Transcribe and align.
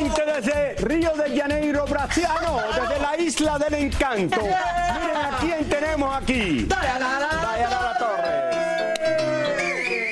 Directamente 0.00 0.24
desde 0.24 0.74
Río 0.76 1.12
de 1.12 1.38
Janeiro, 1.38 1.84
Brasiano, 1.84 2.58
desde 2.74 2.98
la 3.00 3.16
isla 3.18 3.58
del 3.58 3.74
encanto. 3.74 4.40
Miren 4.40 5.16
a 5.16 5.36
quién 5.38 5.68
tenemos 5.68 6.16
aquí. 6.16 6.64
Dayanara 6.64 7.96
Torres. 7.98 8.96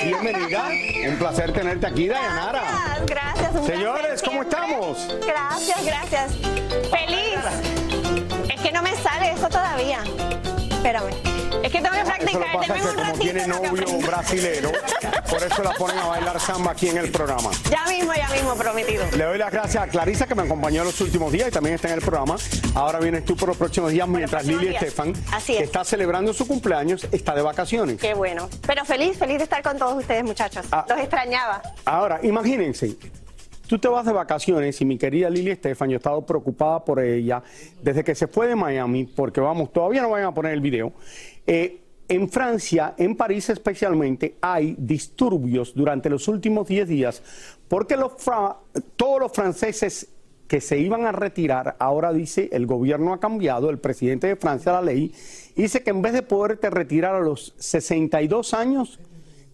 Bienvenida, 0.04 0.68
un 1.08 1.16
placer 1.16 1.52
tenerte 1.54 1.86
aquí, 1.86 2.06
Dayanara. 2.08 2.98
Gracias, 3.06 3.54
un 3.54 3.66
Señores, 3.66 4.22
¿cómo 4.22 4.42
siempre. 4.42 4.58
estamos? 4.58 5.08
Gracias, 5.26 5.84
gracias. 5.86 6.32
Feliz. 6.90 7.38
Es 8.54 8.60
que 8.60 8.70
no 8.72 8.82
me 8.82 8.94
sale 8.94 9.32
eso 9.32 9.48
todavía. 9.48 10.00
Espérame. 10.70 11.37
Es 11.62 11.72
que 11.72 11.80
tengo 11.80 11.90
que 11.90 12.00
Eso 12.00 12.06
practicar. 12.06 12.42
Deme 12.42 12.66
que 12.66 12.72
un 12.72 12.96
como 12.96 13.02
ratito 13.02 13.18
tiene 13.20 13.46
lo 13.46 13.60
que 13.60 13.68
novio 13.70 13.98
brasilero, 14.06 14.72
por 15.28 15.42
eso 15.42 15.62
la 15.62 15.70
ponen 15.72 15.98
a 15.98 16.06
bailar 16.06 16.40
samba 16.40 16.72
aquí 16.72 16.88
en 16.88 16.98
el 16.98 17.10
programa. 17.10 17.50
Ya 17.70 17.84
mismo, 17.86 18.12
ya 18.14 18.28
mismo, 18.30 18.54
prometido. 18.54 19.04
Le 19.16 19.24
doy 19.24 19.38
las 19.38 19.50
gracias 19.50 19.82
a 19.82 19.88
Clarisa 19.88 20.26
que 20.26 20.34
me 20.34 20.42
acompañó 20.42 20.84
los 20.84 21.00
últimos 21.00 21.32
días 21.32 21.48
y 21.48 21.50
también 21.50 21.74
está 21.74 21.88
en 21.88 21.94
el 21.94 22.00
programa. 22.00 22.36
Ahora 22.74 23.00
vienes 23.00 23.24
tú 23.24 23.36
por 23.36 23.48
los 23.48 23.56
próximos 23.56 23.90
días 23.90 24.06
mientras 24.06 24.42
próximos 24.42 24.60
Lili 24.62 24.70
días. 24.70 24.82
Estefan, 24.82 25.12
Así 25.32 25.56
es. 25.56 25.62
está 25.62 25.84
celebrando 25.84 26.32
su 26.32 26.46
cumpleaños, 26.46 27.06
está 27.10 27.34
de 27.34 27.42
vacaciones. 27.42 28.00
Qué 28.00 28.14
bueno. 28.14 28.48
Pero 28.66 28.84
feliz, 28.84 29.18
feliz 29.18 29.38
de 29.38 29.44
estar 29.44 29.62
con 29.62 29.78
todos 29.78 29.98
ustedes, 29.98 30.24
muchachos. 30.24 30.66
Ah. 30.70 30.84
Los 30.88 30.98
extrañaba. 30.98 31.60
Ahora, 31.84 32.20
imagínense, 32.22 32.96
tú 33.68 33.78
te 33.78 33.86
vas 33.86 34.04
de 34.06 34.12
vacaciones 34.12 34.80
y 34.80 34.84
mi 34.84 34.98
querida 34.98 35.30
Lili 35.30 35.52
Estefan, 35.52 35.90
yo 35.90 35.96
he 35.96 35.98
estado 35.98 36.24
preocupada 36.26 36.84
por 36.84 36.98
ella 37.00 37.42
desde 37.82 38.02
que 38.02 38.14
se 38.14 38.26
fue 38.26 38.48
de 38.48 38.56
Miami, 38.56 39.04
porque 39.04 39.40
vamos, 39.40 39.72
todavía 39.72 40.02
no 40.02 40.10
van 40.10 40.24
a 40.24 40.34
poner 40.34 40.54
el 40.54 40.60
video. 40.60 40.92
Eh, 41.46 41.82
en 42.08 42.30
Francia, 42.30 42.94
en 42.96 43.14
París 43.14 43.50
especialmente, 43.50 44.36
hay 44.40 44.74
disturbios 44.78 45.74
durante 45.74 46.08
los 46.08 46.26
últimos 46.26 46.66
10 46.66 46.88
días 46.88 47.22
porque 47.68 47.96
los 47.96 48.12
todos 48.96 49.20
los 49.20 49.32
franceses 49.32 50.08
que 50.48 50.62
se 50.62 50.78
iban 50.78 51.04
a 51.04 51.12
retirar, 51.12 51.76
ahora 51.78 52.10
dice 52.10 52.48
el 52.52 52.66
gobierno 52.66 53.12
ha 53.12 53.20
cambiado, 53.20 53.68
el 53.68 53.78
presidente 53.78 54.26
de 54.26 54.36
Francia 54.36 54.72
la 54.72 54.80
ley, 54.80 55.12
dice 55.54 55.82
que 55.82 55.90
en 55.90 56.00
vez 56.00 56.14
de 56.14 56.22
poderte 56.22 56.70
retirar 56.70 57.14
a 57.14 57.20
los 57.20 57.54
62 57.58 58.54
años, 58.54 58.98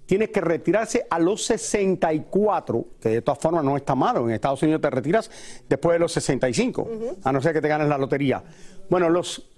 tienes 0.07 0.31
que 0.31 0.41
retirarse 0.41 1.07
a 1.09 1.19
los 1.19 1.45
64, 1.45 2.87
que 3.01 3.09
de 3.09 3.23
todas 3.23 3.39
formas 3.39 3.65
no 3.65 3.77
está 3.77 3.95
malo. 3.95 4.29
En 4.29 4.35
Estados 4.35 4.63
Unidos 4.63 4.81
te 4.81 4.91
retiras 4.91 5.31
después 5.69 5.95
de 5.95 5.99
los 5.99 6.13
65, 6.13 6.89
a 7.23 7.33
no 7.33 7.41
ser 7.41 7.53
que 7.53 7.61
te 7.61 7.69
ganes 7.69 7.89
la 7.89 7.99
lotería. 7.99 8.43
Bueno, 8.89 9.09
los 9.09 9.51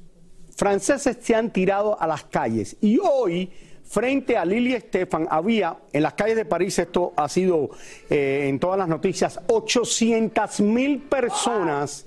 franceses 0.56 1.18
se 1.20 1.34
han 1.34 1.52
tirado 1.52 2.00
a 2.00 2.06
las 2.06 2.24
calles 2.24 2.76
y 2.80 2.98
hoy 2.98 3.50
frente 3.84 4.36
a 4.36 4.44
Lili 4.44 4.74
Estefan 4.74 5.28
había 5.30 5.76
en 5.92 6.02
las 6.02 6.14
calles 6.14 6.36
de 6.36 6.44
París, 6.44 6.78
esto 6.78 7.12
ha 7.16 7.28
sido 7.28 7.70
eh, 8.10 8.46
en 8.48 8.58
todas 8.58 8.78
las 8.78 8.88
noticias, 8.88 9.38
800 9.46 10.60
mil 10.60 11.02
personas 11.02 12.06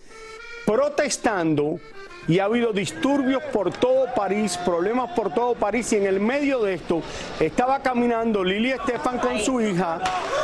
protestando 0.65 1.79
y 2.27 2.39
ha 2.39 2.45
habido 2.45 2.73
disturbios 2.73 3.41
por 3.43 3.71
todo 3.71 4.05
París, 4.15 4.57
problemas 4.63 5.11
por 5.11 5.33
todo 5.33 5.55
París 5.55 5.91
y 5.93 5.97
en 5.97 6.05
el 6.05 6.19
medio 6.19 6.61
de 6.63 6.75
esto 6.75 7.01
estaba 7.39 7.79
caminando 7.79 8.43
Lili 8.43 8.71
Estefan 8.71 9.19
con 9.19 9.39
su 9.39 9.61
hija 9.61 9.99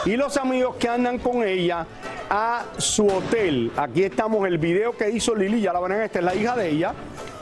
y 0.06 0.16
los 0.16 0.38
amigos 0.38 0.75
que 0.78 0.90
andan 0.90 1.19
con 1.19 1.44
ella 1.44 1.85
a 2.30 2.64
su 2.78 3.08
hotel. 3.08 3.72
Aquí 3.78 4.03
estamos 4.03 4.47
el 4.47 4.58
video 4.58 4.96
que 4.97 5.09
hizo 5.09 5.35
Lili, 5.35 5.62
ya 5.62 5.74
la 5.74 5.80
verán, 5.80 6.02
esta 6.02 6.19
es 6.19 6.25
la 6.25 6.35
hija 6.35 6.56
de 6.56 6.69
ella. 6.69 6.94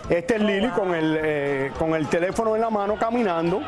Este 0.10 0.36
es 0.36 0.42
Lili 0.42 0.68
con 0.70 0.94
el, 0.94 1.18
eh, 1.22 1.72
con 1.80 1.96
el 1.96 2.08
teléfono 2.08 2.56
en 2.56 2.62
la 2.62 2.70
mano 2.70 2.98
caminando. 3.00 3.62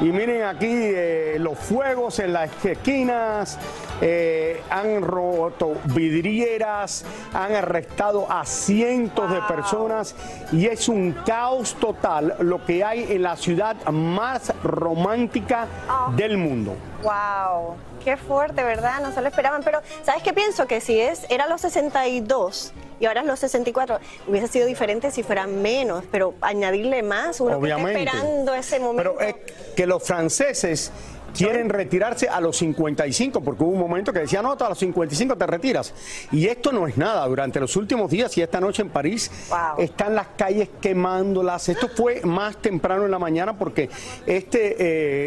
Y 0.00 0.04
miren 0.04 0.44
aquí 0.44 0.68
eh, 0.70 1.36
los 1.40 1.58
fuegos 1.58 2.20
en 2.20 2.32
las 2.32 2.64
esquinas, 2.64 3.58
eh, 4.00 4.62
han 4.70 5.02
roto 5.02 5.74
vidrieras, 5.86 7.04
han 7.34 7.52
arrestado 7.54 8.30
a 8.30 8.44
cientos 8.44 9.28
de 9.30 9.40
personas 9.42 10.14
y 10.52 10.66
es 10.66 10.88
un 10.88 11.12
caos 11.26 11.74
total 11.80 12.36
lo 12.40 12.64
que 12.64 12.84
hay 12.84 13.10
en 13.10 13.22
la 13.22 13.36
ciudad 13.36 13.76
más 13.86 14.52
romántica 14.62 15.66
del 16.14 16.38
mundo. 16.38 16.76
Wow, 17.02 17.76
qué 18.04 18.16
fuerte, 18.16 18.62
¿verdad? 18.62 19.00
No 19.00 19.12
se 19.12 19.20
lo 19.20 19.28
esperaban. 19.28 19.62
Pero, 19.62 19.80
¿sabes 20.02 20.22
qué 20.22 20.32
pienso? 20.32 20.66
Que 20.66 20.80
si 20.80 21.00
es, 21.00 21.26
era 21.28 21.46
los 21.46 21.60
62 21.60 22.72
y 23.00 23.06
ahora 23.06 23.20
es 23.20 23.26
los 23.26 23.38
64, 23.38 24.00
hubiese 24.26 24.48
sido 24.48 24.66
diferente 24.66 25.10
si 25.10 25.22
fuera 25.22 25.46
menos, 25.46 26.04
pero 26.10 26.34
añadirle 26.40 27.02
más, 27.02 27.40
uno 27.40 27.60
que 27.60 27.66
está 27.68 27.76
Obviamente. 27.76 28.10
esperando 28.10 28.54
ese 28.54 28.80
momento. 28.80 29.16
Pero 29.16 29.20
es 29.20 29.36
que 29.74 29.86
los 29.86 30.02
franceses 30.02 30.90
quieren 31.38 31.68
retirarse 31.68 32.28
a 32.28 32.40
los 32.40 32.56
55, 32.58 33.40
porque 33.40 33.62
hubo 33.62 33.72
un 33.72 33.78
momento 33.80 34.12
que 34.12 34.20
decían, 34.20 34.42
no, 34.42 34.52
hasta 34.52 34.68
los 34.68 34.78
55 34.78 35.36
te 35.36 35.46
retiras. 35.46 35.94
Y 36.32 36.46
esto 36.46 36.72
no 36.72 36.86
es 36.86 36.96
nada. 36.96 37.26
Durante 37.26 37.60
los 37.60 37.76
últimos 37.76 38.10
días 38.10 38.36
y 38.36 38.42
esta 38.42 38.60
noche 38.60 38.82
en 38.82 38.90
París 38.90 39.30
Wow. 39.48 39.82
están 39.84 40.14
las 40.14 40.28
calles 40.36 40.68
quemándolas. 40.80 41.68
Esto 41.68 41.88
fue 41.88 42.20
más 42.24 42.56
temprano 42.58 43.04
en 43.04 43.10
la 43.10 43.18
mañana 43.18 43.56
porque 43.56 43.88
este, 44.26 44.76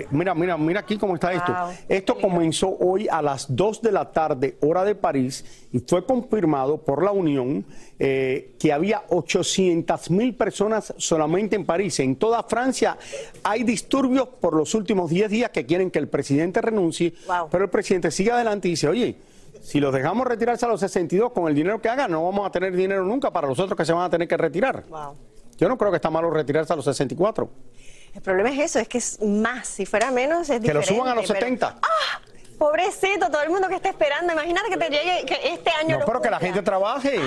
eh, 0.02 0.08
mira, 0.12 0.36
mira, 0.36 0.58
mira 0.58 0.82
aquí 0.82 0.98
cómo 0.98 1.16
está 1.16 1.32
esto. 1.34 1.56
Esto 1.88 2.18
comenzó 2.20 2.70
hoy 2.80 3.08
a 3.10 3.22
las 3.22 3.56
2 3.56 3.82
de 3.82 3.92
la 3.92 4.12
tarde, 4.12 4.58
hora 4.62 4.84
de 4.84 4.96
París, 4.96 5.61
y 5.74 5.80
fue 5.80 6.06
confirmado 6.06 6.78
por 6.80 7.04
la 7.04 7.12
Unión 7.12 7.66
eh, 7.98 8.56
que 8.60 8.74
había 8.74 9.04
800 9.10 10.10
mil 10.12 10.36
personas 10.36 10.94
solamente 10.98 11.56
en 11.56 11.66
París. 11.66 12.00
En 12.00 12.16
toda 12.16 12.44
Francia 12.44 12.98
hay 13.44 13.64
disturbios 13.64 14.28
por 14.40 14.56
los 14.56 14.74
últimos 14.76 15.10
10 15.10 15.30
días 15.30 15.50
que 15.52 15.66
quieren 15.66 15.90
que 15.92 16.00
el 16.00 16.08
presidente 16.10 16.62
renuncie, 16.62 17.14
Wow. 17.28 17.48
pero 17.50 17.64
el 17.66 17.70
presidente 17.70 18.12
sigue 18.12 18.32
adelante 18.32 18.68
y 18.68 18.72
dice, 18.72 18.88
oye, 18.88 19.16
si 19.62 19.80
los 19.80 19.94
dejamos 19.94 20.26
retirarse 20.28 20.66
a 20.66 20.70
los 20.70 20.80
62 20.80 21.32
con 21.32 21.48
el 21.48 21.56
dinero 21.56 21.80
que 21.82 21.88
hagan, 21.90 22.12
no 22.12 22.24
vamos 22.24 22.48
a 22.48 22.52
tener 22.52 22.76
dinero 22.76 23.06
nunca 23.06 23.32
para 23.32 23.48
los 23.48 23.60
otros 23.60 23.78
que 23.78 23.86
se 23.86 23.94
van 23.94 24.04
a 24.04 24.10
tener 24.10 24.28
que 24.28 24.36
retirar. 24.38 24.84
Wow. 24.90 25.16
Yo 25.58 25.70
no 25.70 25.78
creo 25.78 25.92
que 25.92 25.98
está 25.98 26.10
malo 26.10 26.32
retirarse 26.32 26.74
a 26.74 26.76
los 26.76 26.86
64. 26.86 27.48
El 28.16 28.22
problema 28.22 28.50
es 28.52 28.60
eso, 28.60 28.80
es 28.80 28.88
que 28.90 28.98
es 28.98 29.22
más. 29.22 29.68
Si 29.68 29.86
fuera 29.86 30.12
menos, 30.12 30.50
es 30.50 30.60
Que 30.60 30.74
lo 30.74 30.80
diferente. 30.80 30.88
suban 30.88 31.08
a 31.10 31.16
los 31.16 31.28
pero- 31.28 31.40
70. 31.40 31.80
Pobrecito, 32.62 33.32
todo 33.32 33.42
el 33.42 33.50
mundo 33.50 33.68
que 33.70 33.74
está 33.74 33.90
esperando. 33.90 34.34
Imagínate 34.34 34.70
que 34.70 34.78
te 34.78 34.90
llegue 34.92 35.26
que 35.26 35.52
este 35.52 35.72
año. 35.72 35.98
No, 35.98 36.06
pero 36.06 36.22
que 36.22 36.30
la 36.30 36.38
gente 36.38 36.62
trabaje. 36.62 37.20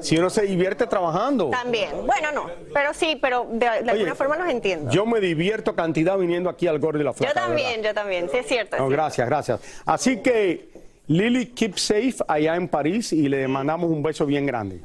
Si 0.00 0.18
uno 0.18 0.28
se 0.30 0.42
divierte 0.42 0.88
trabajando. 0.88 1.50
También. 1.50 2.04
Bueno, 2.04 2.32
no. 2.32 2.50
Pero 2.74 2.92
sí, 2.92 3.16
pero 3.22 3.46
de, 3.52 3.68
alguna 3.68 4.16
forma 4.16 4.36
los 4.36 4.48
entiendo. 4.48 4.90
Yo 4.90 5.06
me 5.06 5.20
divierto 5.20 5.76
cantidad 5.76 6.18
viniendo 6.18 6.50
aquí 6.50 6.66
al 6.66 6.80
Gordo 6.80 7.00
y 7.00 7.04
la 7.04 7.12
Flaca. 7.12 7.32
Yo 7.32 7.40
también, 7.40 7.84
yo 7.84 7.94
también. 7.94 8.28
Sí, 8.32 8.38
es 8.38 8.46
cierto. 8.48 8.84
gracias, 8.88 9.28
gracias. 9.28 9.60
Así 9.86 10.20
que 10.22 10.70
Lily, 11.06 11.46
keep 11.46 11.78
safe 11.78 12.16
allá 12.26 12.56
en 12.56 12.66
París 12.66 13.12
y 13.12 13.28
le 13.28 13.46
mandamos 13.46 13.88
un 13.88 14.02
beso 14.02 14.26
bien 14.26 14.44
grande. 14.44 14.80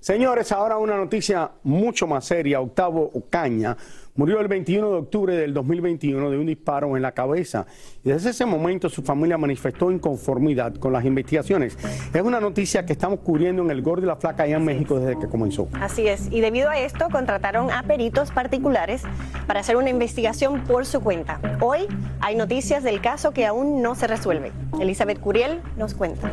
Señores, 0.00 0.50
ahora 0.50 0.78
una 0.78 0.96
noticia 0.96 1.50
mucho 1.62 2.06
más 2.06 2.24
seria. 2.24 2.62
Octavo 2.62 3.10
Ocaña 3.12 3.76
murió 4.18 4.40
el 4.40 4.48
21 4.48 4.90
de 4.90 4.96
octubre 4.96 5.36
del 5.36 5.54
2021 5.54 6.30
de 6.30 6.38
un 6.38 6.46
disparo 6.46 6.96
en 6.96 7.02
la 7.02 7.12
cabeza. 7.12 7.66
Y 8.04 8.10
desde 8.10 8.30
ese 8.30 8.44
momento 8.44 8.88
su 8.88 9.02
familia 9.02 9.38
manifestó 9.38 9.92
inconformidad 9.92 10.74
con 10.74 10.92
las 10.92 11.04
investigaciones. 11.04 11.78
Es 12.12 12.22
una 12.22 12.40
noticia 12.40 12.84
que 12.84 12.92
estamos 12.92 13.20
cubriendo 13.20 13.62
en 13.62 13.70
el 13.70 13.80
Gordo 13.80 14.02
y 14.02 14.06
la 14.06 14.16
Flaca 14.16 14.42
allá 14.42 14.56
en 14.56 14.64
México 14.64 14.98
desde 14.98 15.20
que 15.20 15.28
comenzó. 15.28 15.68
Así 15.80 16.08
es. 16.08 16.32
Y 16.32 16.40
debido 16.40 16.68
a 16.68 16.78
esto 16.78 17.06
contrataron 17.12 17.70
a 17.70 17.84
peritos 17.84 18.32
particulares 18.32 19.02
para 19.46 19.60
hacer 19.60 19.76
una 19.76 19.88
investigación 19.88 20.64
por 20.64 20.84
su 20.84 21.00
cuenta. 21.00 21.40
Hoy 21.60 21.86
hay 22.20 22.34
noticias 22.34 22.82
del 22.82 23.00
caso 23.00 23.30
que 23.30 23.46
aún 23.46 23.82
no 23.82 23.94
se 23.94 24.08
resuelve. 24.08 24.50
Elizabeth 24.80 25.20
Curiel 25.20 25.60
nos 25.76 25.94
cuenta. 25.94 26.32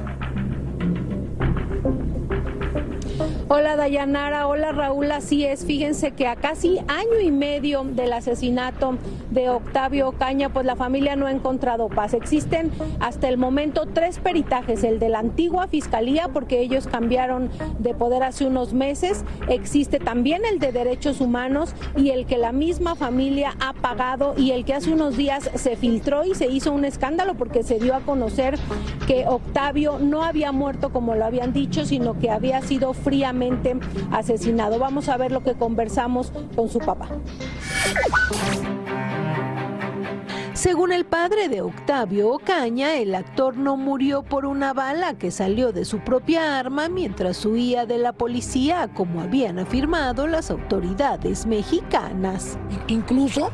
Hola 3.58 3.78
Dayanara, 3.78 4.48
hola 4.50 4.74
Raúl, 4.74 5.10
así 5.14 5.46
es. 5.46 5.64
Fíjense 5.64 6.12
que 6.12 6.28
a 6.28 6.36
casi 6.36 6.80
año 6.90 7.22
y 7.24 7.32
medio 7.32 7.86
del 7.86 8.12
asesinato 8.12 8.98
de 9.36 9.50
Octavio 9.50 10.14
Caña, 10.14 10.50
pues 10.50 10.66
la 10.66 10.76
familia 10.76 11.16
no 11.16 11.28
ha 11.28 11.32
encontrado 11.32 11.90
paz. 11.90 12.16
Existen 12.16 12.72
hasta 13.00 13.28
el 13.28 13.38
momento 13.38 13.86
tres 13.86 14.18
peritajes, 14.18 14.84
el 14.84 14.98
de 14.98 15.10
la 15.10 15.20
antigua 15.20 15.68
fiscalía, 15.68 16.30
porque 16.30 16.62
ellos 16.62 16.88
cambiaron 16.88 17.52
de 17.78 17.94
poder 17.94 18.24
hace 18.24 18.48
unos 18.48 18.74
meses. 18.74 19.24
Existe 19.50 20.00
también 20.00 20.44
el 20.46 20.58
de 20.58 20.72
derechos 20.72 21.22
humanos 21.22 21.76
y 21.96 22.10
el 22.10 22.26
que 22.26 22.38
la 22.38 22.52
misma 22.52 22.96
familia 22.96 23.54
ha 23.60 23.74
pagado 23.74 24.34
y 24.38 24.52
el 24.52 24.66
que 24.66 24.74
hace 24.74 24.92
unos 24.92 25.18
días 25.18 25.52
se 25.54 25.76
filtró 25.76 26.26
y 26.26 26.34
se 26.34 26.48
hizo 26.48 26.72
un 26.72 26.86
escándalo 26.86 27.36
porque 27.36 27.64
se 27.64 27.78
dio 27.78 27.94
a 27.94 28.00
conocer 28.00 28.58
que 29.08 29.28
Octavio 29.28 30.00
no 30.00 30.24
había 30.24 30.52
muerto 30.52 30.92
como 30.92 31.16
lo 31.16 31.26
habían 31.26 31.52
dicho, 31.52 31.86
sino 31.86 32.18
que 32.18 32.32
había 32.32 32.62
sido 32.62 32.94
fríamente 32.94 33.76
asesinado. 34.12 34.80
Vamos 34.80 35.10
a 35.10 35.18
ver 35.18 35.32
lo 35.32 35.44
que 35.44 35.56
conversamos 35.56 36.32
con 36.56 36.70
su 36.70 36.80
papá. 36.80 37.10
Según 40.56 40.94
el 40.94 41.06
padre 41.06 41.50
de 41.50 41.60
Octavio 41.60 42.30
Ocaña, 42.30 42.96
el 42.96 43.14
actor 43.14 43.58
no 43.58 43.76
murió 43.76 44.24
por 44.24 44.46
una 44.46 44.72
bala 44.72 45.16
que 45.16 45.30
salió 45.30 45.74
de 45.74 45.84
su 45.84 46.00
propia 46.00 46.58
arma 46.58 46.88
mientras 46.88 47.46
huía 47.46 47.86
de 47.86 47.98
la 47.98 48.14
policía, 48.14 48.88
como 48.94 49.20
habían 49.20 49.60
afirmado 49.60 50.28
las 50.28 50.50
autoridades 50.50 51.46
mexicanas. 51.46 52.58
Incluso 52.88 53.50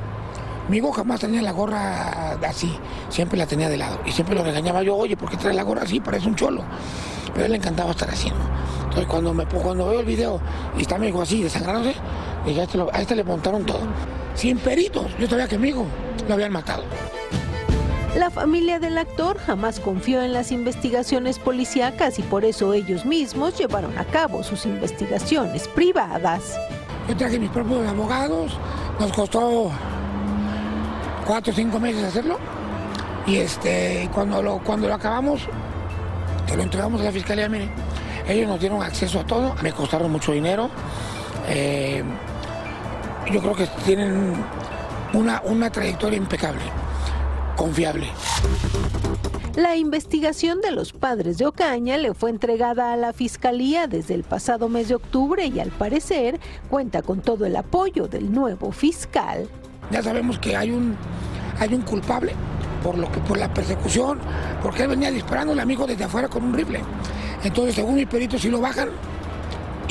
mi 0.69 0.77
hijo 0.77 0.92
jamás 0.92 1.21
tenía 1.21 1.42
la 1.42 1.53
gorra 1.53 2.33
así, 2.48 2.71
siempre 3.09 3.36
la 3.36 3.48
tenía 3.48 3.68
de 3.68 3.77
lado. 3.77 4.00
Y 4.06 4.12
siempre 4.12 4.36
lo 4.36 4.44
regañaba 4.44 4.83
yo, 4.83 4.95
oye, 4.95 5.18
¿por 5.18 5.27
qué 5.27 5.38
trae 5.38 5.56
la 5.56 5.63
gorra 5.63 5.81
así? 5.81 6.00
Parece 6.00 6.27
un 6.27 6.36
cholo. 6.36 6.62
Pero 7.33 7.42
a 7.42 7.45
él 7.48 7.51
le 7.53 7.57
encantaba 7.57 7.89
estar 7.92 8.12
haciendo. 8.12 8.42
Entonces 8.83 9.07
cuando, 9.07 9.33
me, 9.33 9.48
cuando 9.48 9.88
veo 9.89 10.01
el 10.01 10.06
video 10.06 10.39
y 10.77 10.83
está 10.83 11.00
mi 11.00 11.07
hijo 11.07 11.24
así, 11.24 11.42
desangrándose, 11.42 11.95
este, 12.45 12.80
a 12.94 13.01
este 13.01 13.15
le 13.15 13.24
montaron 13.24 13.65
todo. 13.65 13.80
Sin 14.35 14.57
peritos, 14.57 15.07
yo 15.19 15.27
sabía 15.27 15.47
que 15.47 15.57
mi 15.57 15.69
hijo 15.69 15.85
lo 16.27 16.33
habían 16.33 16.51
matado. 16.51 16.83
La 18.15 18.29
familia 18.29 18.77
del 18.77 18.97
actor 18.97 19.37
jamás 19.37 19.79
confió 19.79 20.21
en 20.21 20.33
las 20.33 20.51
investigaciones 20.51 21.39
policíacas 21.39 22.19
y 22.19 22.23
por 22.23 22.43
eso 22.43 22.73
ellos 22.73 23.05
mismos 23.05 23.57
llevaron 23.57 23.97
a 23.97 24.03
cabo 24.03 24.43
sus 24.43 24.65
investigaciones 24.65 25.67
privadas. 25.69 26.59
Yo 27.07 27.15
traje 27.15 27.39
mis 27.39 27.49
propios 27.49 27.87
abogados, 27.87 28.51
nos 28.99 29.13
costó 29.13 29.71
cuatro 31.25 31.53
o 31.53 31.55
cinco 31.55 31.79
meses 31.79 32.03
hacerlo 32.03 32.37
y 33.25 33.37
este, 33.37 34.09
cuando, 34.13 34.43
lo, 34.43 34.57
cuando 34.59 34.89
lo 34.89 34.95
acabamos, 34.95 35.43
que 36.47 36.57
lo 36.57 36.63
entregamos 36.63 36.99
a 36.99 37.05
la 37.05 37.11
fiscalía, 37.13 37.47
mire, 37.47 37.69
ellos 38.27 38.47
nos 38.47 38.59
dieron 38.59 38.83
acceso 38.83 39.21
a 39.21 39.25
todo, 39.25 39.55
me 39.61 39.71
costaron 39.71 40.11
mucho 40.11 40.33
dinero. 40.33 40.69
Eh, 41.47 42.03
yo 43.29 43.39
creo 43.41 43.56
que 43.56 43.68
tienen 43.85 44.33
una, 45.13 45.41
una 45.45 45.69
trayectoria 45.69 46.18
impecable, 46.18 46.62
confiable. 47.56 48.07
La 49.56 49.75
investigación 49.75 50.62
de 50.62 50.71
los 50.71 50.94
padres 50.94 51.38
de 51.38 51.45
Ocaña 51.45 51.97
le 51.97 52.13
fue 52.13 52.29
entregada 52.29 52.94
a 52.94 52.97
la 52.97 53.12
Fiscalía 53.12 53.88
desde 53.88 54.13
el 54.13 54.23
pasado 54.23 54.69
mes 54.69 54.88
de 54.88 54.95
octubre 54.95 55.45
y 55.45 55.59
al 55.59 55.71
parecer 55.71 56.39
cuenta 56.69 57.01
con 57.01 57.21
todo 57.21 57.45
el 57.45 57.57
apoyo 57.57 58.07
del 58.07 58.31
nuevo 58.31 58.71
fiscal. 58.71 59.50
Ya 59.91 60.01
sabemos 60.01 60.39
que 60.39 60.56
hay 60.56 60.71
un, 60.71 60.95
hay 61.59 61.74
un 61.74 61.81
culpable 61.81 62.33
por, 62.81 62.97
lo 62.97 63.12
que, 63.12 63.19
por 63.19 63.38
la 63.38 63.53
persecución, 63.53 64.19
porque 64.63 64.83
él 64.83 64.89
venía 64.89 65.12
disparando 65.12 65.51
al 65.51 65.59
amigo 65.59 65.85
desde 65.85 66.06
afuera 66.06 66.29
con 66.29 66.44
un 66.44 66.53
rifle. 66.53 66.79
Entonces, 67.44 67.75
según 67.75 67.95
mis 67.95 68.07
peritos, 68.07 68.41
sí 68.41 68.50
lo 68.50 68.62
bajan 68.62 68.89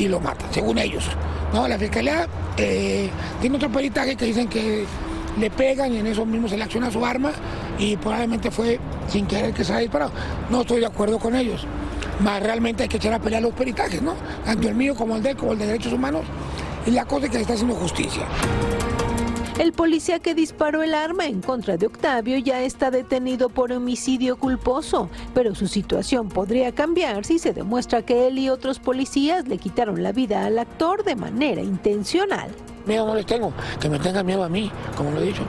y 0.00 0.08
lo 0.08 0.19
matan, 0.19 0.52
según 0.52 0.79
ellos. 0.79 1.05
No, 1.52 1.69
la 1.69 1.79
fiscalía 1.79 2.26
eh, 2.56 3.11
tiene 3.41 3.56
otro 3.56 3.70
peritaje 3.70 4.17
que 4.17 4.25
dicen 4.25 4.49
que 4.49 4.87
le 5.38 5.50
pegan 5.50 5.93
y 5.93 5.99
en 5.99 6.06
eso 6.06 6.25
mismo 6.25 6.49
se 6.49 6.56
le 6.56 6.64
acciona 6.64 6.91
su 6.91 7.05
arma 7.05 7.32
y 7.79 7.97
probablemente 7.97 8.50
fue 8.50 8.81
sin 9.08 9.26
querer 9.26 9.52
que 9.52 9.62
se 9.62 9.73
haya 9.73 9.82
disparado. 9.82 10.12
No 10.49 10.62
estoy 10.62 10.81
de 10.81 10.87
acuerdo 10.87 11.19
con 11.19 11.37
ellos. 11.37 11.67
Más 12.20 12.43
realmente 12.43 12.85
hay 12.85 12.88
que 12.88 12.97
echar 12.97 13.12
a 13.12 13.19
pelear 13.19 13.43
los 13.43 13.52
peritajes, 13.52 14.00
¿no? 14.00 14.14
Tanto 14.44 14.69
el 14.69 14.75
mío 14.75 14.94
como 14.94 15.17
el 15.17 15.23
de 15.23 15.31
él, 15.31 15.37
como 15.37 15.52
el 15.52 15.58
de 15.58 15.67
derechos 15.67 15.93
humanos. 15.93 16.23
Y 16.87 16.93
la 16.93 17.05
cosa 17.05 17.26
es 17.26 17.31
que 17.31 17.37
se 17.37 17.43
está 17.43 17.55
haciendo 17.55 17.75
justicia. 17.75 18.23
El 19.61 19.75
policía 19.75 20.21
que 20.21 20.35
disparó 20.35 20.83
el 20.83 20.95
arma 20.95 21.27
en 21.27 21.43
contra 21.43 21.77
de 21.77 21.85
Octavio 21.85 22.39
ya 22.39 22.62
está 22.62 22.91
detenido 22.91 23.51
por 23.51 23.73
homicidio 23.73 24.39
culposo, 24.39 25.11
pero 25.35 25.55
su 25.55 25.67
situación 25.67 26.31
podría 26.31 26.73
cambiar 26.73 27.27
si 27.27 27.39
se 27.39 27.53
demuestra 27.53 28.01
que 28.01 28.27
él 28.27 28.39
y 28.39 28.49
otros 28.49 28.79
policías 28.79 29.47
le 29.47 29.59
quitaron 29.59 30.03
la 30.03 30.12
vida 30.12 30.47
al 30.47 30.59
actor 30.59 31.05
de 31.05 31.15
manera 31.15 31.61
intencional. 31.61 32.49
Miedo 32.87 33.07
no 33.07 33.15
les 33.15 33.27
tengo, 33.27 33.53
que 33.79 33.91
me 33.91 33.99
tengan 33.99 34.25
miedo 34.25 34.43
a 34.43 34.49
mí, 34.49 34.73
como 34.97 35.11
lo 35.11 35.21
he 35.21 35.27
dicho. 35.27 35.43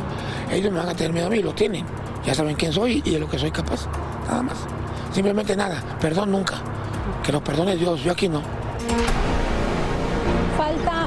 Ellos 0.51 0.73
me 0.73 0.79
van 0.79 0.89
a 0.89 0.93
tener 0.93 1.13
miedo 1.13 1.27
a 1.27 1.29
mí, 1.29 1.41
lo 1.41 1.55
tienen. 1.55 1.85
Ya 2.25 2.35
saben 2.35 2.57
quién 2.57 2.73
soy 2.73 3.01
y 3.05 3.11
de 3.11 3.19
lo 3.19 3.29
que 3.29 3.39
soy 3.39 3.51
capaz, 3.51 3.87
nada 4.27 4.43
más. 4.43 4.57
Simplemente 5.13 5.55
nada, 5.55 5.81
perdón 6.01 6.33
nunca. 6.33 6.55
Que 7.23 7.31
nos 7.31 7.43
perdone 7.43 7.77
Dios, 7.77 8.03
yo 8.03 8.11
aquí 8.11 8.27
no. 8.27 8.41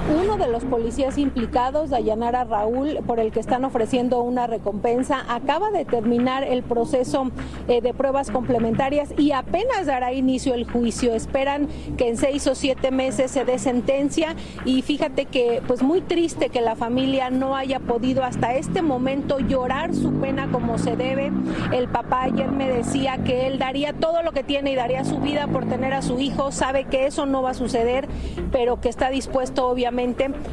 Uno 0.06 0.37
de 0.37 0.49
los 0.49 0.65
policías 0.65 1.17
implicados, 1.17 1.89
Dayanara 1.89 2.45
Raúl, 2.45 2.99
por 3.06 3.21
el 3.21 3.33
que 3.33 3.41
están 3.41 3.65
ofreciendo 3.65 4.21
una 4.21 4.46
recompensa. 4.46 5.25
Acaba 5.31 5.70
de 5.70 5.87
terminar 5.87 6.44
el 6.44 6.63
proceso 6.63 7.31
eh, 7.69 7.81
de 7.81 7.94
pruebas 7.94 8.31
complementarias 8.31 9.15
y 9.17 9.32
apenas 9.32 9.87
dará 9.87 10.13
inicio 10.13 10.53
el 10.53 10.70
juicio. 10.70 11.15
Esperan 11.15 11.69
que 11.96 12.11
en 12.11 12.19
seis 12.19 12.46
o 12.46 12.55
siete 12.55 12.91
meses 12.91 13.31
se 13.31 13.46
dé 13.46 13.58
sentencia 13.58 14.37
y 14.67 14.82
fíjate 14.82 15.25
que 15.25 15.63
pues 15.67 15.82
muy 15.82 16.03
triste 16.03 16.51
que 16.51 16.61
la 16.61 16.77
familia 16.77 17.31
no 17.31 17.56
haya 17.56 17.81
podido 17.81 18.25
hasta 18.25 18.55
este 18.55 18.82
momento 18.82 19.39
llorar 19.39 19.94
su 19.94 20.13
pena 20.20 20.51
como 20.53 20.77
se 20.77 20.96
debe. 20.96 21.32
El 21.73 21.89
papá 21.89 22.25
ayer 22.25 22.51
me 22.51 22.69
decía 22.69 23.25
que 23.25 23.46
él 23.46 23.58
daría 23.58 23.94
todo 23.94 24.23
lo 24.23 24.32
que 24.32 24.44
tiene 24.44 24.73
y 24.73 24.75
daría 24.75 25.03
su 25.03 25.19
vida 25.20 25.46
por 25.46 25.65
tener 25.65 25.94
a 25.94 26.03
su 26.03 26.20
hijo. 26.20 26.53
Sabe 26.53 26.84
que 26.84 27.06
eso 27.06 27.25
no 27.25 27.41
va 27.41 27.51
a 27.51 27.55
suceder, 27.55 28.06
pero 28.53 28.82
que 28.82 28.91
está 28.91 29.08
dispuesto 29.08 29.67
obviamente 29.67 29.94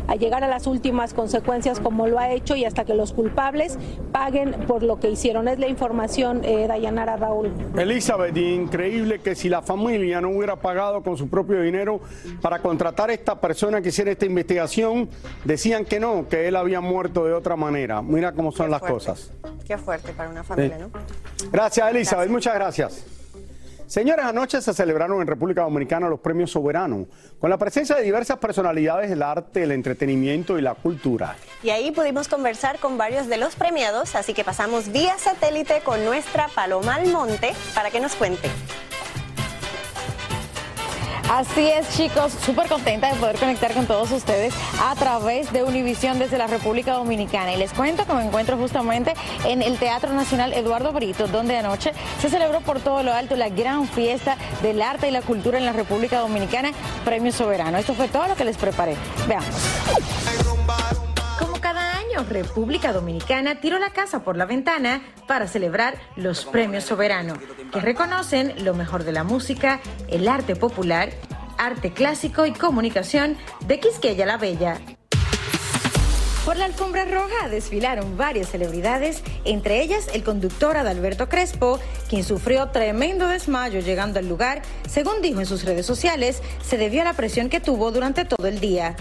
a 0.07 0.15
llegar 0.15 0.43
a 0.43 0.48
las 0.48 0.67
últimas 0.67 1.13
consecuencias 1.13 1.79
como 1.79 2.07
lo 2.07 2.19
ha 2.19 2.31
hecho 2.31 2.55
y 2.55 2.65
hasta 2.65 2.86
que 2.86 2.93
los 2.93 3.12
culpables 3.12 3.77
paguen 4.12 4.51
por 4.67 4.83
lo 4.83 5.00
que 5.00 5.10
hicieron. 5.10 5.48
Es 5.48 5.57
la 5.57 5.67
información, 5.67 6.41
eh, 6.43 6.67
Dayanara 6.67 7.17
Raúl. 7.17 7.51
Elizabeth, 7.75 8.38
increíble 8.38 9.19
que 9.19 9.36
si 9.36 9.50
la 9.50 9.62
familia 9.62 10.21
no 10.21 10.29
hubiera 10.29 10.55
pagado 10.57 11.01
con 11.01 11.17
su 11.17 11.27
propio 11.27 11.62
dinero 11.62 12.00
para 12.41 12.60
contratar 12.60 13.10
a 13.10 13.13
esta 13.13 13.39
persona 13.41 13.81
que 13.81 13.89
hiciera 13.89 14.12
esta 14.12 14.25
investigación, 14.25 15.10
decían 15.43 15.86
que 15.86 16.00
no, 16.00 16.27
que 16.29 16.48
él 16.48 16.55
había 16.55 16.81
muerto 16.81 17.25
de 17.25 17.33
otra 17.33 17.55
manera. 17.55 18.01
Mira 18.01 18.33
cómo 18.33 18.51
son 18.51 18.69
las 18.69 18.81
cosas. 18.81 19.31
Qué 19.67 19.77
fuerte 19.77 20.13
para 20.13 20.29
una 20.29 20.43
familia, 20.43 20.77
¿no? 20.77 20.91
Gracias, 21.51 21.89
Elizabeth. 21.89 22.29
Muchas 22.29 22.53
gracias. 22.53 23.20
Señores, 23.91 24.24
anoche 24.24 24.62
se 24.62 24.74
celebraron 24.74 25.19
en 25.19 25.27
República 25.27 25.63
Dominicana 25.63 26.07
los 26.07 26.21
premios 26.21 26.50
soberanos, 26.50 27.07
con 27.41 27.50
la 27.50 27.57
presencia 27.57 27.93
de 27.93 28.03
diversas 28.03 28.38
personalidades 28.38 29.10
del 29.10 29.21
arte, 29.21 29.63
el 29.63 29.71
entretenimiento 29.74 30.57
y 30.57 30.62
la 30.62 30.75
cultura. 30.75 31.36
Y 31.62 31.71
ahí 31.71 31.91
pudimos 31.91 32.29
conversar 32.29 32.79
con 32.79 32.98
varios 32.98 33.27
de 33.27 33.36
los 33.36 33.57
premiados, 33.57 34.15
así 34.15 34.33
que 34.33 34.45
pasamos 34.45 34.93
vía 34.93 35.17
satélite 35.17 35.81
con 35.83 36.05
nuestra 36.05 36.48
Paloma 36.55 36.95
Almonte 36.95 37.51
para 37.75 37.91
que 37.91 38.00
nos 38.00 38.15
cuente. 38.15 38.48
Así 41.31 41.65
es, 41.65 41.88
chicos, 41.95 42.33
súper 42.45 42.67
contenta 42.67 43.07
de 43.07 43.15
poder 43.17 43.38
conectar 43.38 43.73
con 43.73 43.85
todos 43.85 44.11
ustedes 44.11 44.53
a 44.83 44.93
través 44.95 45.50
de 45.53 45.63
Univisión 45.63 46.19
desde 46.19 46.38
la 46.38 46.45
República 46.47 46.91
Dominicana. 46.95 47.53
Y 47.53 47.57
les 47.57 47.71
cuento 47.71 48.05
que 48.05 48.11
me 48.11 48.25
encuentro 48.25 48.57
justamente 48.57 49.13
en 49.45 49.61
el 49.61 49.77
Teatro 49.77 50.11
Nacional 50.11 50.51
Eduardo 50.51 50.91
Brito, 50.91 51.27
donde 51.27 51.55
anoche 51.55 51.93
se 52.19 52.29
celebró 52.29 52.59
por 52.59 52.81
todo 52.81 53.01
lo 53.01 53.13
alto 53.13 53.38
la 53.38 53.47
gran 53.47 53.88
fiesta 53.88 54.35
del 54.61 54.81
arte 54.81 55.07
y 55.07 55.11
la 55.11 55.21
cultura 55.21 55.57
en 55.57 55.65
la 55.65 55.71
República 55.71 56.19
Dominicana, 56.19 56.71
Premio 57.05 57.31
Soberano. 57.31 57.77
Esto 57.77 57.93
fue 57.93 58.09
todo 58.09 58.27
lo 58.27 58.35
que 58.35 58.43
les 58.43 58.57
preparé. 58.57 58.97
Veamos. 59.25 59.55
República 62.20 62.94
Dominicana 62.94 63.60
tiró 63.60 63.80
la 63.80 63.91
casa 63.91 64.24
por 64.24 64.38
la 64.38 64.46
ventana 64.46 65.01
para 65.27 65.48
celebrar 65.48 65.96
los 66.15 66.46
Premios 66.46 66.84
Soberano, 66.84 67.36
que 67.72 67.80
reconocen 67.80 68.63
lo 68.63 68.74
mejor 68.74 69.03
de 69.03 69.12
la 69.12 69.24
música, 69.24 69.80
el 70.08 70.27
arte 70.27 70.56
popular, 70.56 71.10
arte 71.58 71.91
clásico 71.91 72.46
y 72.46 72.53
comunicación 72.53 73.38
de 73.65 73.80
Quisqueya 73.80 74.25
la 74.25 74.38
Bella. 74.38 74.80
Por 76.46 76.58
la 76.58 76.65
alfombra 76.65 77.06
roja 77.06 77.50
desfilaron 77.50 78.18
varias 78.18 78.50
celebridades, 78.50 79.24
entre 79.46 79.82
ellas 79.82 80.08
el 80.13 80.24
conductor 80.24 80.75
Adalberto 80.75 81.30
Crespo, 81.30 81.80
quien 82.10 82.24
sufrió 82.24 82.70
tremendo 82.70 83.27
desmayo 83.27 83.80
llegando 83.80 84.18
al 84.18 84.27
lugar, 84.27 84.63
según 84.89 85.22
dijo 85.22 85.39
en 85.39 85.46
sus 85.46 85.65
redes 85.65 85.86
sociales, 85.86 86.41
se 86.63 86.77
debió 86.77 87.01
a 87.01 87.06
la 87.06 87.13
presión 87.13 87.48
que 87.48 87.60
tuvo 87.60 87.91
durante 87.91 88.25
todo 88.25 88.48
el 88.48 88.60
día. 88.60 88.96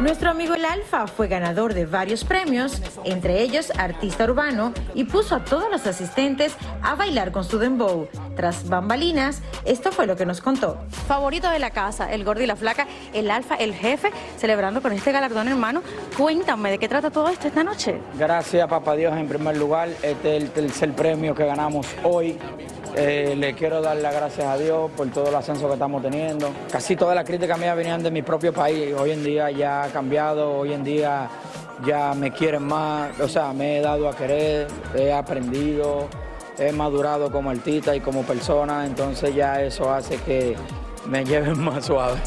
Nuestro 0.00 0.30
amigo 0.30 0.54
el 0.54 0.64
Alfa 0.64 1.06
fue 1.06 1.28
ganador 1.28 1.74
de 1.74 1.84
varios 1.84 2.24
premios, 2.24 2.80
entre 3.04 3.42
ellos 3.42 3.70
artista 3.76 4.24
urbano, 4.24 4.72
y 4.94 5.04
puso 5.04 5.34
a 5.34 5.44
todos 5.44 5.70
los 5.70 5.86
asistentes 5.86 6.54
a 6.82 6.94
bailar 6.94 7.32
con 7.32 7.44
su 7.44 7.58
dembow. 7.58 8.08
Tras 8.34 8.66
bambalinas, 8.66 9.42
esto 9.66 9.92
fue 9.92 10.06
lo 10.06 10.16
que 10.16 10.24
nos 10.24 10.40
contó. 10.40 10.78
Favorito 11.06 11.50
de 11.50 11.58
la 11.58 11.68
casa, 11.70 12.10
el 12.10 12.24
gordo 12.24 12.42
y 12.42 12.46
la 12.46 12.56
flaca, 12.56 12.86
el 13.12 13.30
Alfa, 13.30 13.56
el 13.56 13.74
jefe, 13.74 14.10
celebrando 14.38 14.80
con 14.80 14.92
este 14.92 15.12
galardón 15.12 15.48
hermano. 15.48 15.82
Cuéntame, 16.16 16.70
¿de 16.70 16.78
qué 16.78 16.88
trata 16.88 17.10
todo 17.10 17.28
esto 17.28 17.48
esta 17.48 17.62
noche? 17.62 18.00
Gracias, 18.18 18.66
papá 18.68 18.96
Dios, 18.96 19.14
en 19.14 19.28
primer 19.28 19.58
lugar. 19.58 19.90
Este 20.02 20.38
es 20.38 20.44
el 20.44 20.50
tercer 20.50 20.92
premio 20.94 21.34
que 21.34 21.44
ganamos 21.44 21.86
hoy. 22.04 22.38
Eh, 22.96 23.34
le 23.36 23.54
quiero 23.54 23.80
dar 23.80 23.96
las 23.96 24.14
gracias 24.14 24.46
a 24.46 24.58
Dios 24.58 24.90
por 24.96 25.08
todo 25.10 25.28
el 25.28 25.34
ascenso 25.34 25.68
que 25.68 25.74
estamos 25.74 26.02
teniendo. 26.02 26.50
Casi 26.70 26.96
todas 26.96 27.14
las 27.14 27.24
críticas 27.24 27.58
mías 27.58 27.76
venían 27.76 28.02
de 28.02 28.10
mi 28.10 28.22
propio 28.22 28.52
país. 28.52 28.94
Hoy 28.98 29.12
en 29.12 29.22
día 29.22 29.50
ya 29.50 29.84
ha 29.84 29.88
cambiado, 29.88 30.52
hoy 30.58 30.72
en 30.72 30.82
día 30.82 31.28
ya 31.86 32.14
me 32.14 32.32
quieren 32.32 32.64
más. 32.64 33.18
O 33.20 33.28
sea, 33.28 33.52
me 33.52 33.78
he 33.78 33.80
dado 33.80 34.08
a 34.08 34.16
querer, 34.16 34.66
he 34.96 35.12
aprendido, 35.12 36.08
he 36.58 36.72
madurado 36.72 37.30
como 37.30 37.50
artista 37.50 37.94
y 37.94 38.00
como 38.00 38.22
persona. 38.22 38.84
Entonces 38.84 39.34
ya 39.34 39.62
eso 39.62 39.92
hace 39.92 40.16
que 40.18 40.56
me 41.06 41.24
lleven 41.24 41.60
más 41.60 41.86
suave. 41.86 42.18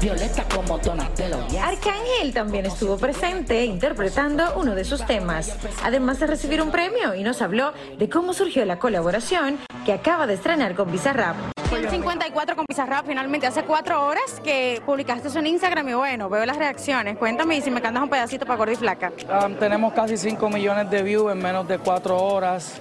Violeta 0.00 0.44
como 0.54 0.78
Donatello. 0.78 1.36
Arcángel 1.62 2.32
también 2.32 2.64
estuvo 2.64 2.96
presente 2.96 3.66
interpretando 3.66 4.54
uno 4.56 4.74
de 4.74 4.84
sus 4.84 5.04
temas, 5.04 5.54
además 5.84 6.18
de 6.18 6.26
recibir 6.26 6.62
un 6.62 6.70
premio 6.70 7.14
y 7.14 7.22
nos 7.22 7.42
habló 7.42 7.74
de 7.98 8.08
cómo 8.08 8.32
surgió 8.32 8.64
la 8.64 8.78
colaboración 8.78 9.58
que 9.84 9.92
acaba 9.92 10.26
de 10.26 10.34
estrenar 10.34 10.74
con 10.74 10.90
Bizarrap. 10.90 11.36
El 11.70 11.88
54 11.88 12.56
con 12.56 12.64
Bizarrap 12.66 13.06
finalmente 13.06 13.46
hace 13.46 13.62
cuatro 13.64 14.06
horas 14.06 14.40
que 14.42 14.80
publicaste 14.86 15.28
eso 15.28 15.38
en 15.38 15.48
Instagram 15.48 15.88
y 15.90 15.92
bueno, 15.92 16.30
veo 16.30 16.46
las 16.46 16.56
reacciones. 16.56 17.18
Cuéntame 17.18 17.60
si 17.60 17.70
me 17.70 17.82
cantas 17.82 18.02
un 18.02 18.08
pedacito 18.08 18.46
para 18.46 18.56
Gordi 18.56 18.76
Flaca. 18.76 19.12
Um, 19.44 19.54
tenemos 19.56 19.92
casi 19.92 20.16
5 20.16 20.48
millones 20.48 20.90
de 20.90 21.02
views 21.02 21.30
en 21.30 21.38
menos 21.38 21.68
de 21.68 21.78
cuatro 21.78 22.16
horas. 22.16 22.74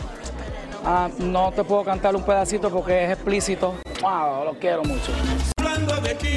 Ah, 0.86 1.10
no 1.18 1.52
te 1.52 1.66
puedo 1.66 1.84
cantar 1.84 2.16
un 2.16 2.24
pedacito 2.24 2.70
porque 2.70 3.04
es 3.04 3.12
explícito. 3.12 3.76
Wow, 4.02 4.46
lo 4.46 4.54
quiero 4.54 4.84
mucho. 4.84 5.12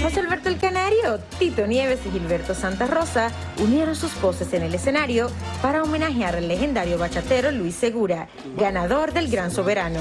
José 0.02 0.20
Alberto 0.20 0.48
el 0.48 0.58
Canario, 0.58 1.18
Tito 1.38 1.66
Nieves 1.66 2.00
y 2.06 2.10
Gilberto 2.10 2.54
Santa 2.54 2.86
Rosa 2.86 3.30
unieron 3.58 3.94
sus 3.94 4.20
voces 4.20 4.52
en 4.52 4.62
el 4.62 4.74
escenario 4.74 5.30
para 5.60 5.82
homenajear 5.82 6.36
al 6.36 6.48
legendario 6.48 6.98
bachatero 6.98 7.50
Luis 7.50 7.74
Segura, 7.74 8.28
ganador 8.56 9.12
del 9.12 9.30
Gran 9.30 9.50
Soberano. 9.50 10.00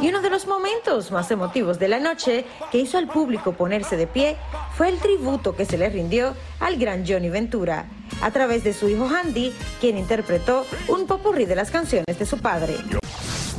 Y 0.00 0.08
uno 0.08 0.22
de 0.22 0.30
los 0.30 0.46
momentos 0.46 1.12
más 1.12 1.30
emotivos 1.30 1.78
de 1.78 1.88
la 1.88 2.00
noche 2.00 2.44
que 2.72 2.78
hizo 2.78 2.98
al 2.98 3.06
público 3.06 3.52
ponerse 3.52 3.96
de 3.96 4.06
pie 4.06 4.36
fue 4.76 4.88
el 4.88 4.98
tributo 4.98 5.54
que 5.54 5.64
se 5.64 5.78
le 5.78 5.88
rindió 5.88 6.34
al 6.58 6.76
gran 6.76 7.06
Johnny 7.06 7.30
Ventura, 7.30 7.86
a 8.20 8.30
través 8.30 8.64
de 8.64 8.72
su 8.72 8.88
hijo 8.88 9.06
Andy, 9.06 9.54
quien 9.80 9.96
interpretó 9.96 10.66
un 10.88 11.06
popurrí 11.06 11.44
de 11.44 11.54
las 11.54 11.70
canciones 11.70 12.18
de 12.18 12.26
su 12.26 12.38
padre. 12.38 12.74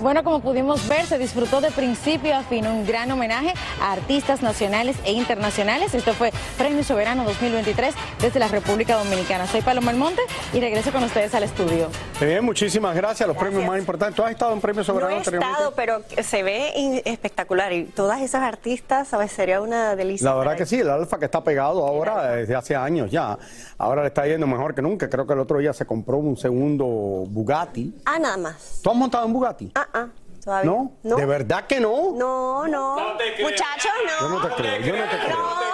Bueno, 0.06 0.24
como 0.24 0.40
pudimos 0.40 0.88
ver, 0.88 1.08
se 1.08 1.18
disfrutó 1.18 1.62
de 1.62 1.72
principio 1.72 2.36
a 2.36 2.44
fin 2.44 2.68
un 2.68 2.86
gran 2.86 3.10
homenaje 3.10 3.56
a 3.82 3.92
artistas 3.92 4.44
nacionales 4.44 4.96
e 5.04 5.14
internacionales. 5.14 5.96
Esto 5.96 6.14
fue 6.14 6.32
Premio 6.60 6.84
Soberano 6.84 7.24
2023 7.24 7.96
desde 8.22 8.40
la 8.40 8.48
República 8.48 8.98
Dominicana. 8.98 9.48
Soy 9.48 9.62
Paloma 9.62 9.90
Almonte 9.90 10.22
y 10.54 10.60
regreso 10.60 10.92
con 10.92 11.04
ustedes 11.04 11.34
al 11.34 11.42
estudio. 11.42 11.88
Bien, 12.22 12.46
muchísimas 12.46 12.96
gracias. 12.96 13.28
Los 13.28 13.36
premios 13.36 13.66
más 13.66 13.80
importantes. 13.80 14.16
¿Tú 14.16 14.22
has 14.22 14.30
estado 14.30 14.54
en 14.54 14.62
Premio 14.62 14.84
Soberano 14.84 15.10
No 15.10 15.18
he 15.18 15.22
estado, 15.22 15.74
pero 15.76 16.04
se 16.22 16.44
ve 16.44 17.02
espectacular. 17.06 17.74
Y 17.74 17.86
todas 17.86 18.22
esas 18.22 18.44
artistas, 18.44 19.08
¿sabes? 19.08 19.32
Sería 19.32 19.60
una 19.60 19.96
delicia. 19.96 20.30
La 20.30 20.36
verdad 20.36 20.56
que 20.56 20.68
sí, 20.68 20.82
el 20.82 20.90
Alfa 20.92 21.18
que 21.18 21.26
está 21.26 21.44
pegado 21.44 21.84
ahora 21.84 22.36
desde 22.36 22.54
hace 22.54 22.76
años 22.76 23.10
ya. 23.10 23.40
Ahora 23.80 24.04
le 24.04 24.10
está 24.10 24.28
yendo 24.28 24.46
mejor 24.46 24.76
que 24.76 24.84
nunca. 24.84 25.10
Creo 25.10 25.26
que 25.26 25.34
el 25.34 25.40
otro 25.40 25.58
día 25.58 25.74
se 25.74 25.88
compró 25.88 26.18
un 26.18 26.38
segundo 26.38 26.86
Bugatti. 26.86 27.92
Ah, 28.06 28.20
nada 28.20 28.38
más. 28.38 28.82
¿Tú 28.84 28.92
has 28.92 28.96
montado 28.96 29.26
en 29.26 29.34
Bugatti? 29.34 29.72
Ah, 29.74 29.88
ah, 29.96 30.08
todavía. 30.44 30.72
¿No? 31.04 31.16
¿De 31.16 31.26
verdad 31.26 31.66
que 31.68 31.80
no? 31.80 32.14
No, 32.16 32.68
no. 32.68 32.98
Muchachos, 33.42 33.92
no. 34.06 34.28
Yo 34.28 34.30
no 34.30 34.48
te 34.48 34.56
creo, 34.56 34.80
yo 34.82 34.96
no 34.96 35.04
te 35.10 35.20
creo. 35.20 35.66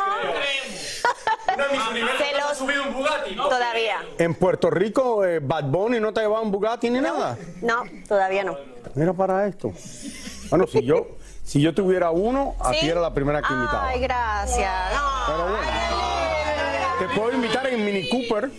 Se 2.18 2.38
los... 2.38 2.58
Todavía. 3.50 3.98
¿En 4.18 4.36
Puerto 4.36 4.70
Rico 4.70 5.26
eh, 5.26 5.40
Bad 5.40 5.66
Bunny 5.66 6.00
no 6.00 6.14
te 6.14 6.22
llevaba 6.22 6.42
un 6.42 6.52
Bugatti 6.52 6.90
ni 6.90 7.00
nada? 7.00 7.38
No, 7.62 7.84
todavía 8.08 8.44
no. 8.44 8.58
Mira 8.96 9.14
para 9.14 9.48
esto. 9.48 9.74
Bueno, 10.50 10.68
si 10.68 10.84
yo, 10.84 11.08
si 11.44 11.62
yo 11.62 11.74
tuviera 11.74 12.12
uno, 12.12 12.56
a 12.60 12.72
ti 12.72 12.90
era 12.90 13.02
la 13.02 13.14
primera 13.14 13.42
que 13.42 13.54
invitaba. 13.54 13.88
Ay, 13.88 14.00
gracias. 14.02 14.94
No. 14.94 15.10
Pero 15.28 15.44
bueno, 15.44 15.68
te 17.00 17.20
puedo 17.20 17.32
invitar 17.34 17.68
en 17.68 17.86
Mini 17.86 18.10
Cooper. 18.10 18.52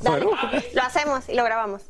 Dale. 0.00 0.24
Bueno. 0.24 0.30
Lo 0.74 0.82
hacemos 0.82 1.28
y 1.28 1.34
lo 1.34 1.44
grabamos. 1.44 1.89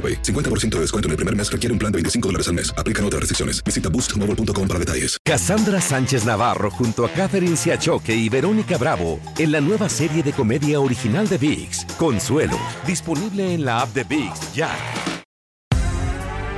AroPay. 0.00 0.22
50% 0.22 0.76
de 0.76 0.80
descuento 0.80 1.08
en 1.08 1.10
el 1.10 1.16
primer 1.16 1.36
mes 1.36 1.52
requiere 1.52 1.72
un 1.74 1.78
plan 1.78 1.92
de 1.92 1.96
25 1.96 2.28
dólares 2.28 2.48
al 2.48 2.54
mes. 2.54 2.72
Aplican 2.78 3.04
otras 3.04 3.20
restricciones. 3.20 3.62
Visita 3.62 3.90
boostmobile.com 3.90 4.66
para 4.66 4.80
detalles. 4.80 5.18
Cassandra 5.24 5.80
Sánchez 5.80 6.24
Navarro 6.24 6.70
junto 6.70 7.04
a 7.04 7.10
Catherine 7.10 7.56
Siachoque 7.56 8.14
y 8.14 8.28
Verónica 8.30 8.78
Bravo 8.78 9.20
en 9.38 9.52
la 9.52 9.60
nueva 9.60 9.88
serie 9.88 10.22
de 10.22 10.32
comedia 10.32 10.80
original 10.80 11.28
de 11.28 11.38
VIX, 11.38 11.84
Consuelo, 11.98 12.58
disponible 12.86 13.54
en 13.54 13.64
la 13.64 13.82
app 13.82 13.92
de 13.94 14.04
VIX 14.04 14.54
ya. 14.54 14.70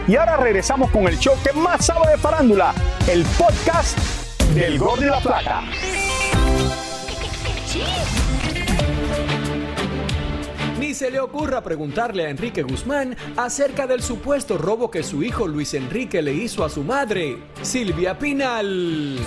Y 0.07 0.17
ahora 0.17 0.37
regresamos 0.37 0.91
con 0.91 1.07
el 1.07 1.19
show 1.19 1.35
que 1.45 1.53
más 1.53 1.87
sabe 1.87 2.11
de 2.11 2.19
farándula, 2.19 2.75
el 3.09 3.25
podcast 3.39 3.99
del 4.55 4.79
Gordo 4.79 5.03
y 5.03 5.09
la 5.09 5.21
Plata. 5.21 5.63
Ni 10.93 10.97
se 10.97 11.11
le 11.11 11.21
ocurra 11.21 11.63
preguntarle 11.63 12.27
a 12.27 12.29
Enrique 12.29 12.63
Guzmán 12.63 13.17
acerca 13.39 13.87
del 13.87 14.03
supuesto 14.03 14.59
robo 14.59 14.91
que 14.91 15.03
su 15.03 15.23
hijo 15.23 15.49
Luis 15.49 15.73
Enrique 15.73 16.21
le 16.21 16.35
hizo 16.35 16.67
a 16.67 16.69
su 16.69 16.85
madre, 16.85 17.39
Silvia 17.63 18.19
Pinal. 18.19 19.19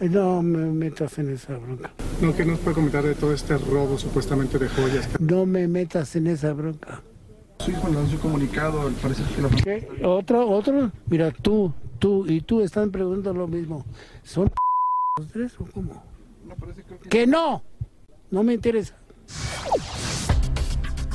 No 0.00 0.42
me 0.42 0.58
metas 0.66 1.18
en 1.18 1.30
esa 1.30 1.56
bronca. 1.56 1.90
No, 2.20 2.36
¿qué 2.36 2.44
nos 2.44 2.58
puede 2.58 2.74
comentar 2.74 3.02
de 3.02 3.14
todo 3.14 3.32
este 3.32 3.56
robo 3.56 3.96
supuestamente 3.96 4.58
de 4.58 4.68
joyas? 4.68 5.08
No 5.20 5.46
me 5.46 5.66
metas 5.68 6.14
en 6.16 6.26
esa 6.26 6.52
bronca. 6.52 7.00
Su 7.60 7.70
hijo 7.70 7.88
lanzó 7.88 8.18
comunicado, 8.18 8.90
parece 9.00 9.22
que 9.34 9.40
la... 9.40 9.48
¿Qué? 9.48 10.04
¿Otro? 10.04 10.50
¿Otro? 10.50 10.92
Mira, 11.06 11.30
tú, 11.30 11.72
tú 11.98 12.26
y 12.26 12.42
tú 12.42 12.60
están 12.60 12.90
preguntando 12.90 13.32
lo 13.40 13.48
mismo. 13.48 13.86
¿Son 14.22 14.52
los 15.16 15.28
tres 15.28 15.54
o 15.58 15.64
cómo? 15.64 16.04
que 17.08 17.26
no, 17.26 17.62
no 18.30 18.42
me 18.42 18.52
interesa. 18.52 18.98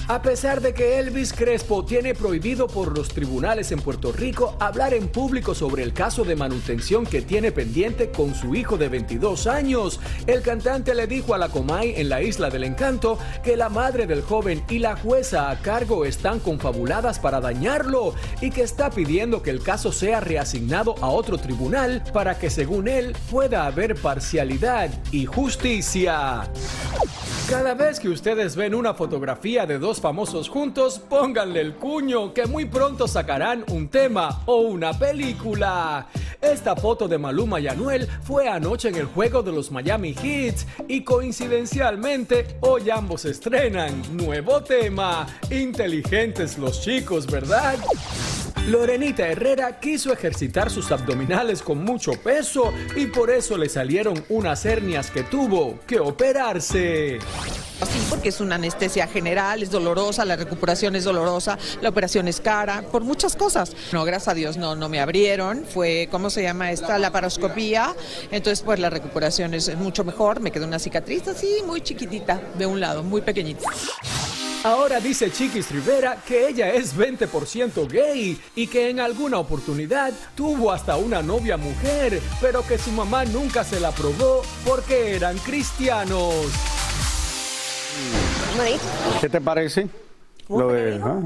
A 0.09 0.21
pesar 0.21 0.61
de 0.61 0.73
que 0.73 0.99
Elvis 0.99 1.33
Crespo 1.33 1.83
tiene 1.83 2.15
prohibido 2.15 2.67
por 2.67 2.97
los 2.97 3.09
tribunales 3.09 3.73
en 3.73 3.81
Puerto 3.81 4.13
Rico 4.13 4.55
hablar 4.57 4.93
en 4.93 5.09
público 5.09 5.53
sobre 5.53 5.83
el 5.83 5.91
caso 5.91 6.23
de 6.23 6.37
manutención 6.37 7.05
que 7.05 7.21
tiene 7.21 7.51
pendiente 7.51 8.09
con 8.09 8.33
su 8.33 8.55
hijo 8.55 8.77
de 8.77 8.87
22 8.87 9.47
años, 9.47 9.99
el 10.25 10.43
cantante 10.43 10.95
le 10.95 11.07
dijo 11.07 11.33
a 11.33 11.37
la 11.37 11.49
Comay 11.49 11.95
en 11.97 12.07
la 12.07 12.21
Isla 12.21 12.49
del 12.49 12.63
Encanto 12.63 13.19
que 13.43 13.57
la 13.57 13.67
madre 13.67 14.07
del 14.07 14.21
joven 14.21 14.63
y 14.69 14.79
la 14.79 14.95
jueza 14.95 15.51
a 15.51 15.59
cargo 15.59 16.05
están 16.05 16.39
confabuladas 16.39 17.19
para 17.19 17.41
dañarlo 17.41 18.15
y 18.39 18.49
que 18.49 18.61
está 18.61 18.89
pidiendo 18.89 19.41
que 19.41 19.49
el 19.49 19.61
caso 19.61 19.91
sea 19.91 20.21
reasignado 20.21 20.95
a 21.01 21.09
otro 21.09 21.37
tribunal 21.37 22.01
para 22.13 22.39
que 22.39 22.49
según 22.49 22.87
él 22.87 23.13
pueda 23.29 23.65
haber 23.65 23.95
parcialidad 23.95 24.89
y 25.11 25.25
justicia. 25.25 26.49
Cada 27.49 27.73
vez 27.75 27.97
que 28.01 28.09
ustedes 28.09 28.57
ven 28.57 28.75
una 28.75 28.93
fotografía 28.93 29.65
de 29.65 29.79
dos 29.79 30.01
famosos 30.01 30.49
juntos, 30.49 30.99
pónganle 30.99 31.61
el 31.61 31.75
cuño, 31.75 32.33
que 32.33 32.45
muy 32.45 32.65
pronto 32.65 33.07
sacarán 33.07 33.63
un 33.69 33.87
tema 33.87 34.41
o 34.47 34.57
una 34.57 34.91
película. 34.91 36.07
Esta 36.41 36.75
foto 36.75 37.07
de 37.07 37.17
Maluma 37.17 37.61
y 37.61 37.69
Anuel 37.69 38.05
fue 38.21 38.49
anoche 38.49 38.89
en 38.89 38.95
el 38.95 39.05
juego 39.05 39.43
de 39.43 39.53
los 39.53 39.71
Miami 39.71 40.13
Heat 40.13 40.55
y 40.89 41.05
coincidencialmente 41.05 42.57
hoy 42.59 42.89
ambos 42.89 43.23
estrenan 43.23 44.01
nuevo 44.11 44.61
tema. 44.61 45.25
Inteligentes 45.49 46.57
los 46.57 46.81
chicos, 46.81 47.27
¿verdad? 47.27 47.77
Lorenita 48.67 49.25
Herrera 49.25 49.79
quiso 49.79 50.11
ejercitar 50.11 50.69
sus 50.69 50.91
abdominales 50.91 51.61
con 51.61 51.85
mucho 51.85 52.11
peso 52.11 52.73
y 52.97 53.05
por 53.05 53.29
eso 53.29 53.57
le 53.57 53.69
salieron 53.69 54.21
unas 54.27 54.65
hernias 54.65 55.09
que 55.09 55.23
tuvo 55.23 55.79
que 55.87 56.01
operarse. 56.01 57.17
Sí, 57.19 58.07
porque 58.09 58.27
es 58.27 58.41
una 58.41 58.55
anestesia 58.55 59.07
general, 59.07 59.63
es 59.63 59.71
dolorosa, 59.71 60.25
la 60.25 60.35
recuperación 60.35 60.97
es 60.97 61.05
dolorosa, 61.05 61.57
la 61.79 61.87
operación 61.87 62.27
es 62.27 62.41
cara, 62.41 62.81
por 62.91 63.05
muchas 63.05 63.37
cosas. 63.37 63.71
No, 63.93 64.03
gracias 64.03 64.27
a 64.27 64.33
Dios 64.33 64.57
no, 64.57 64.75
no 64.75 64.89
me 64.89 64.99
abrieron, 64.99 65.63
fue, 65.63 66.09
¿cómo 66.11 66.29
se 66.29 66.43
llama 66.43 66.71
esta? 66.71 66.97
La 66.97 67.11
paroscopía, 67.11 67.95
entonces 68.31 68.65
pues 68.65 68.79
la 68.79 68.89
recuperación 68.89 69.53
es 69.53 69.73
mucho 69.77 70.03
mejor, 70.03 70.41
me 70.41 70.51
quedó 70.51 70.65
una 70.65 70.79
cicatriz 70.79 71.25
así 71.29 71.61
muy 71.65 71.79
chiquitita 71.79 72.41
de 72.57 72.65
un 72.65 72.81
lado, 72.81 73.01
muy 73.01 73.21
pequeñita. 73.21 73.69
Ahora 74.63 74.99
dice 74.99 75.31
Chiquis 75.31 75.71
Rivera 75.71 76.17
que 76.27 76.49
ella 76.49 76.73
es 76.73 76.97
20% 76.97 77.87
gay 77.89 78.37
y 78.55 78.67
que 78.67 78.89
en 78.89 78.99
alguna 78.99 79.39
oportunidad 79.39 80.11
tuvo 80.35 80.71
hasta 80.71 80.97
una 80.97 81.21
novia 81.21 81.57
mujer, 81.57 82.19
pero 82.41 82.65
que 82.65 82.77
su 82.77 82.91
mamá 82.91 83.23
nunca 83.25 83.63
se 83.63 83.79
la 83.79 83.91
probó 83.91 84.41
porque 84.65 85.15
eran 85.15 85.37
cristianos. 85.37 86.33
¿Qué 89.21 89.29
te 89.29 89.41
parece? 89.41 89.87
Lo 90.49 90.69
de, 90.69 90.99
ah. 91.03 91.21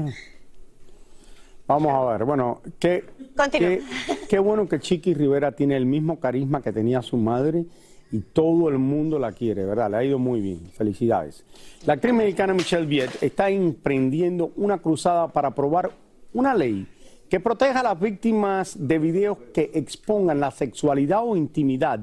Vamos 1.66 1.92
a 1.94 2.12
ver, 2.12 2.24
bueno, 2.24 2.60
qué, 2.78 3.04
qué, 3.50 3.82
qué 4.28 4.38
bueno 4.38 4.68
que 4.68 4.78
Chiqui 4.78 5.14
Rivera 5.14 5.52
tiene 5.52 5.76
el 5.76 5.86
mismo 5.86 6.20
carisma 6.20 6.60
que 6.60 6.72
tenía 6.72 7.00
su 7.02 7.16
madre 7.16 7.64
y 8.12 8.20
todo 8.20 8.68
el 8.68 8.78
mundo 8.78 9.18
la 9.18 9.32
quiere, 9.32 9.64
¿verdad? 9.64 9.90
Le 9.90 9.96
ha 9.96 10.04
ido 10.04 10.18
muy 10.18 10.40
bien. 10.40 10.70
Felicidades. 10.70 11.44
La 11.86 11.94
actriz 11.94 12.12
mexicana 12.12 12.52
Michelle 12.52 12.86
Viet 12.86 13.10
está 13.22 13.48
emprendiendo 13.48 14.52
una 14.56 14.78
cruzada 14.78 15.28
para 15.28 15.48
aprobar 15.48 15.90
una 16.34 16.54
ley 16.54 16.86
que 17.30 17.40
proteja 17.40 17.80
a 17.80 17.82
las 17.82 17.98
víctimas 17.98 18.76
de 18.78 18.98
videos 18.98 19.38
que 19.54 19.70
expongan 19.74 20.38
la 20.38 20.50
sexualidad 20.50 21.22
o 21.24 21.34
intimidad 21.34 22.00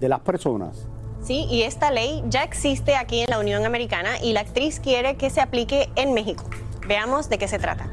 de 0.00 0.08
las 0.08 0.20
personas. 0.20 0.88
Sí, 1.22 1.46
y 1.50 1.62
esta 1.62 1.90
ley 1.90 2.22
ya 2.28 2.42
existe 2.42 2.96
aquí 2.96 3.20
en 3.20 3.28
la 3.28 3.38
Unión 3.38 3.66
Americana 3.66 4.18
y 4.22 4.32
la 4.32 4.40
actriz 4.40 4.80
quiere 4.80 5.16
que 5.16 5.28
se 5.28 5.42
aplique 5.42 5.90
en 5.96 6.14
México. 6.14 6.44
Veamos 6.88 7.28
de 7.28 7.36
qué 7.36 7.46
se 7.46 7.58
trata. 7.58 7.90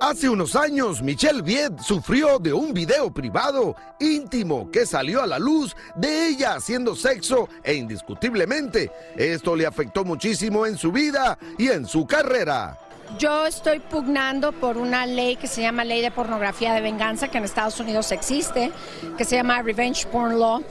Hace 0.00 0.30
unos 0.30 0.56
años, 0.56 1.02
Michelle 1.02 1.42
Viet 1.42 1.78
sufrió 1.78 2.38
de 2.38 2.54
un 2.54 2.72
video 2.72 3.12
privado 3.12 3.76
íntimo 3.98 4.70
que 4.70 4.86
salió 4.86 5.22
a 5.22 5.26
la 5.26 5.38
luz 5.38 5.76
de 5.94 6.28
ella 6.28 6.54
haciendo 6.54 6.96
sexo 6.96 7.50
e 7.62 7.74
indiscutiblemente 7.74 8.90
esto 9.14 9.54
le 9.54 9.66
afectó 9.66 10.02
muchísimo 10.02 10.64
en 10.64 10.78
su 10.78 10.90
vida 10.90 11.38
y 11.58 11.68
en 11.68 11.84
su 11.84 12.06
carrera. 12.06 12.78
Yo 13.18 13.44
estoy 13.44 13.78
pugnando 13.80 14.52
por 14.52 14.78
una 14.78 15.04
ley 15.04 15.36
que 15.36 15.46
se 15.46 15.60
llama 15.60 15.84
Ley 15.84 16.00
de 16.00 16.10
Pornografía 16.10 16.72
de 16.72 16.80
Venganza, 16.80 17.28
que 17.28 17.36
en 17.36 17.44
Estados 17.44 17.78
Unidos 17.78 18.10
existe, 18.10 18.72
que 19.18 19.24
se 19.26 19.36
llama 19.36 19.60
Revenge 19.60 20.06
Porn 20.06 20.38
Law. 20.38 20.64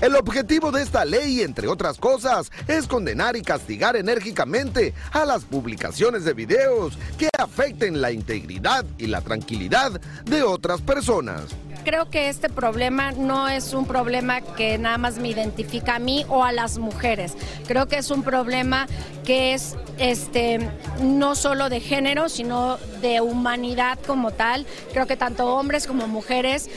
El 0.00 0.16
objetivo 0.16 0.72
de 0.72 0.82
esta 0.82 1.04
ley, 1.04 1.42
entre 1.42 1.68
otras 1.68 1.98
cosas, 1.98 2.50
es 2.66 2.86
condenar 2.86 3.36
y 3.36 3.42
castigar 3.42 3.96
enérgicamente 3.96 4.94
a 5.12 5.26
las 5.26 5.44
publicaciones 5.44 6.24
de 6.24 6.32
videos 6.32 6.96
que 7.18 7.28
afecten 7.38 8.00
la 8.00 8.10
integridad 8.10 8.86
y 8.96 9.08
la 9.08 9.20
tranquilidad 9.20 10.00
de 10.24 10.42
otras 10.42 10.80
personas. 10.80 11.42
Creo 11.84 12.08
que 12.08 12.30
este 12.30 12.48
problema 12.48 13.12
no 13.12 13.48
es 13.48 13.74
un 13.74 13.84
problema 13.84 14.40
que 14.40 14.78
nada 14.78 14.96
más 14.96 15.18
me 15.18 15.28
identifica 15.28 15.96
a 15.96 15.98
mí 15.98 16.24
o 16.28 16.44
a 16.44 16.52
las 16.52 16.78
mujeres. 16.78 17.34
Creo 17.66 17.86
que 17.86 17.98
es 17.98 18.10
un 18.10 18.22
problema 18.22 18.86
que 19.24 19.52
es 19.52 19.76
este 19.98 20.70
no 21.02 21.34
solo 21.34 21.68
de 21.68 21.80
género, 21.80 22.30
sino 22.30 22.78
de 23.02 23.20
humanidad 23.20 23.98
como 24.06 24.30
tal. 24.30 24.66
Creo 24.92 25.06
que 25.06 25.16
tanto 25.16 25.54
hombres 25.56 25.86
como 25.86 26.06
mujeres 26.06 26.70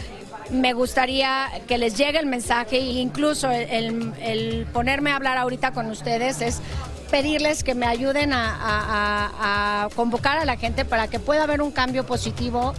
me 0.49 0.73
gustaría 0.73 1.49
que 1.67 1.77
les 1.77 1.97
llegue 1.97 2.19
el 2.19 2.25
mensaje 2.25 2.77
e 2.77 2.93
incluso 2.93 3.49
el, 3.51 4.67
ponerme 4.73 5.11
a 5.11 5.15
hablar 5.15 5.37
ahorita 5.37 5.71
con 5.71 5.89
ustedes 5.89 6.41
es 6.41 6.61
pedirles 7.11 7.63
que 7.63 7.75
me 7.75 7.85
ayuden 7.85 8.31
a, 8.33 9.89
convocar 9.95 10.37
a 10.37 10.45
la 10.45 10.57
gente 10.57 10.85
para 10.85 11.07
que 11.07 11.19
pueda 11.19 11.43
haber 11.43 11.61
un 11.61 11.71
cambio 11.71 12.05
positivo 12.05 12.73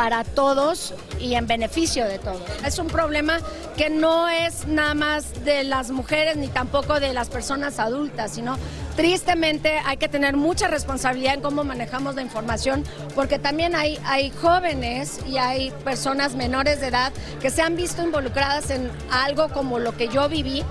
para 0.00 0.24
todos 0.24 0.94
y 1.20 1.34
en 1.34 1.46
beneficio 1.46 2.06
de 2.06 2.18
todos. 2.18 2.40
Es 2.64 2.78
un 2.78 2.86
problema 2.86 3.38
que 3.76 3.90
no 3.90 4.30
es 4.30 4.66
nada 4.66 4.94
más 4.94 5.44
de 5.44 5.62
las 5.62 5.90
mujeres 5.90 6.38
ni 6.38 6.48
tampoco 6.48 7.00
de 7.00 7.12
las 7.12 7.28
personas 7.28 7.78
adultas, 7.78 8.30
sino 8.32 8.56
tristemente 8.96 9.78
hay 9.84 9.98
que 9.98 10.08
tener 10.08 10.38
mucha 10.38 10.68
responsabilidad 10.68 11.34
en 11.34 11.42
cómo 11.42 11.64
manejamos 11.64 12.14
la 12.14 12.22
información, 12.22 12.82
porque 13.14 13.38
también 13.38 13.74
hay, 13.74 13.98
hay 14.06 14.30
jóvenes 14.30 15.20
y 15.28 15.36
hay 15.36 15.70
personas 15.84 16.34
menores 16.34 16.80
de 16.80 16.86
edad 16.86 17.12
que 17.38 17.50
se 17.50 17.60
han 17.60 17.76
visto 17.76 18.02
involucradas 18.02 18.70
en 18.70 18.90
algo 19.10 19.50
como 19.50 19.78
lo 19.78 19.94
que 19.94 20.08
yo 20.08 20.30
viví 20.30 20.64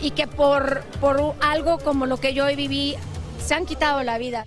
y 0.00 0.12
que 0.12 0.28
por, 0.28 0.84
por 1.00 1.34
algo 1.40 1.78
como 1.78 2.06
lo 2.06 2.18
que 2.18 2.34
yo 2.34 2.46
viví 2.54 2.94
se 3.44 3.54
han 3.54 3.66
quitado 3.66 4.04
la 4.04 4.16
vida. 4.16 4.46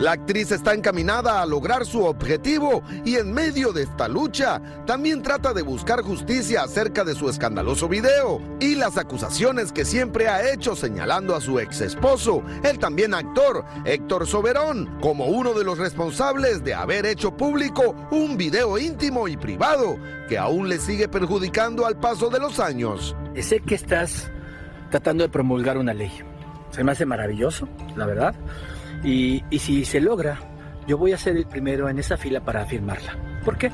La 0.00 0.12
actriz 0.12 0.50
está 0.50 0.72
encaminada 0.72 1.42
a 1.42 1.46
lograr 1.46 1.84
su 1.84 2.02
objetivo 2.06 2.82
y 3.04 3.16
en 3.16 3.34
medio 3.34 3.70
de 3.70 3.82
esta 3.82 4.08
lucha 4.08 4.58
también 4.86 5.20
trata 5.20 5.52
de 5.52 5.60
buscar 5.60 6.00
justicia 6.00 6.62
acerca 6.62 7.04
de 7.04 7.14
su 7.14 7.28
escandaloso 7.28 7.86
video 7.86 8.40
y 8.60 8.76
las 8.76 8.96
acusaciones 8.96 9.72
que 9.72 9.84
siempre 9.84 10.26
ha 10.26 10.54
hecho 10.54 10.74
señalando 10.74 11.36
a 11.36 11.42
su 11.42 11.60
ex 11.60 11.82
esposo, 11.82 12.42
el 12.64 12.78
también 12.78 13.12
actor 13.12 13.62
Héctor 13.84 14.26
Soberón, 14.26 14.88
como 15.02 15.26
uno 15.26 15.52
de 15.52 15.64
los 15.64 15.76
responsables 15.76 16.64
de 16.64 16.72
haber 16.72 17.04
hecho 17.04 17.36
público 17.36 17.94
un 18.10 18.38
video 18.38 18.78
íntimo 18.78 19.28
y 19.28 19.36
privado 19.36 19.98
que 20.30 20.38
aún 20.38 20.70
le 20.70 20.78
sigue 20.78 21.08
perjudicando 21.08 21.84
al 21.84 22.00
paso 22.00 22.30
de 22.30 22.40
los 22.40 22.58
años. 22.58 23.14
Sé 23.38 23.60
que 23.60 23.74
estás 23.74 24.30
tratando 24.90 25.24
de 25.24 25.28
promulgar 25.28 25.76
una 25.76 25.92
ley. 25.92 26.10
Se 26.70 26.82
me 26.84 26.92
hace 26.92 27.04
maravilloso, 27.04 27.68
la 27.96 28.06
verdad. 28.06 28.34
Y, 29.02 29.42
si 29.58 29.84
se 29.84 30.00
logra, 30.00 30.38
yo 30.86 30.98
voy 30.98 31.12
a 31.12 31.18
ser 31.18 31.36
el 31.36 31.46
primero 31.46 31.88
en 31.88 31.98
esa 31.98 32.16
fila 32.16 32.40
para 32.40 32.62
afirmarla. 32.62 33.16
¿Por 33.44 33.56
qué? 33.56 33.70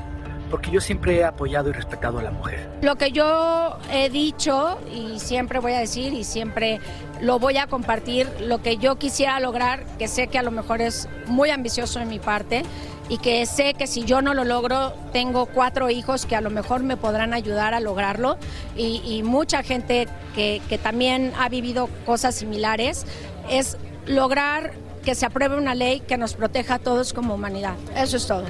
Porque 0.49 0.71
yo 0.71 0.79
siempre 0.79 1.17
he 1.17 1.23
apoyado 1.25 1.69
y 1.69 1.73
respetado 1.73 2.19
a 2.19 2.23
la 2.23 2.31
mujer. 2.31 2.69
Lo 2.81 2.95
que 2.95 3.11
yo 3.11 3.77
he 3.91 4.09
dicho 4.09 4.79
y 4.93 5.19
siempre 5.19 5.59
voy 5.59 5.73
a 5.73 5.79
decir 5.79 6.13
y 6.13 6.23
siempre 6.23 6.79
lo 7.19 7.37
voy 7.37 7.57
a 7.57 7.67
compartir, 7.67 8.29
lo 8.41 8.61
que 8.61 8.77
yo 8.77 8.95
quisiera 8.95 9.39
lograr, 9.41 9.85
que 9.97 10.07
sé 10.07 10.27
que 10.27 10.37
a 10.37 10.43
lo 10.43 10.51
mejor 10.51 10.81
es 10.81 11.09
muy 11.25 11.49
ambicioso 11.49 11.99
en 11.99 12.07
mi 12.07 12.19
parte 12.19 12.63
y 13.09 13.17
que 13.17 13.45
sé 13.45 13.73
que 13.73 13.87
si 13.87 14.05
yo 14.05 14.21
no 14.21 14.33
lo 14.33 14.45
logro, 14.45 14.93
tengo 15.11 15.47
cuatro 15.47 15.89
hijos 15.89 16.25
que 16.25 16.35
a 16.35 16.41
lo 16.41 16.49
mejor 16.49 16.83
me 16.83 16.95
podrán 16.95 17.33
ayudar 17.33 17.73
a 17.73 17.81
lograrlo 17.81 18.37
y, 18.75 19.01
y 19.05 19.23
mucha 19.23 19.63
gente 19.63 20.07
que, 20.33 20.61
que 20.69 20.77
también 20.77 21.33
ha 21.37 21.49
vivido 21.49 21.89
cosas 22.05 22.35
similares, 22.35 23.05
es 23.49 23.77
lograr 24.05 24.73
que 25.07 25.15
se 25.15 25.25
apruebe 25.25 25.57
una 25.57 25.73
ley 25.73 26.01
que 26.01 26.17
nos 26.17 26.33
proteja 26.33 26.73
a 26.75 26.79
todos 26.79 27.13
como 27.13 27.35
humanidad. 27.35 27.75
Eso 27.95 28.17
es 28.17 28.27
todo. 28.27 28.43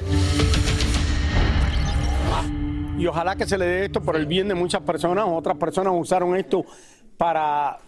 y 2.98 3.06
ojalá 3.06 3.36
que 3.36 3.46
se 3.46 3.56
le 3.56 3.64
dé 3.64 3.84
esto 3.84 4.00
por 4.00 4.16
el 4.16 4.26
bien 4.26 4.48
de 4.48 4.56
muchas 4.56 4.82
personas. 4.82 5.24
Otras 5.28 5.56
personas 5.56 5.92
usaron 5.96 6.34
esto 6.34 6.64
para 7.16 7.78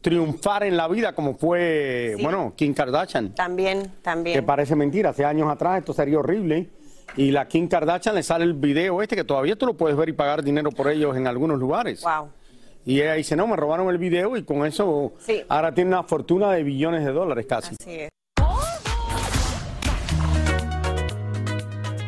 triunfar 0.00 0.62
en 0.62 0.76
la 0.76 0.86
vida, 0.86 1.16
como 1.16 1.34
fue, 1.34 2.14
bueno, 2.22 2.52
Kim 2.54 2.72
Kardashian. 2.74 3.34
También, 3.34 3.90
también. 4.02 4.36
Que 4.36 4.42
parece 4.44 4.76
mentira, 4.76 5.10
hace 5.10 5.24
años 5.24 5.50
atrás 5.50 5.80
esto 5.80 5.92
sería 5.92 6.20
horrible. 6.20 6.70
Y 7.16 7.32
la 7.32 7.48
Kim 7.48 7.66
Kardashian 7.66 8.14
le 8.14 8.22
sale 8.22 8.44
el 8.44 8.54
video 8.54 9.02
este 9.02 9.16
que 9.16 9.24
todavía 9.24 9.56
tú 9.56 9.66
lo 9.66 9.76
puedes 9.76 9.96
ver 9.96 10.10
y 10.10 10.12
pagar 10.12 10.44
dinero 10.44 10.70
por 10.70 10.88
ellos 10.88 11.16
en 11.16 11.26
algunos 11.26 11.58
lugares. 11.58 12.02
Wow. 12.02 12.28
Y 12.86 13.00
ella 13.00 13.14
dice, 13.14 13.34
no, 13.34 13.48
me 13.48 13.56
robaron 13.56 13.88
el 13.88 13.98
video 13.98 14.36
y 14.36 14.44
con 14.44 14.64
eso 14.64 15.12
ahora 15.48 15.74
tiene 15.74 15.90
una 15.90 16.04
fortuna 16.04 16.52
de 16.52 16.62
billones 16.62 17.04
de 17.04 17.12
dólares 17.12 17.44
casi. 17.46 17.74
Así 17.78 17.90
es. 17.90 18.10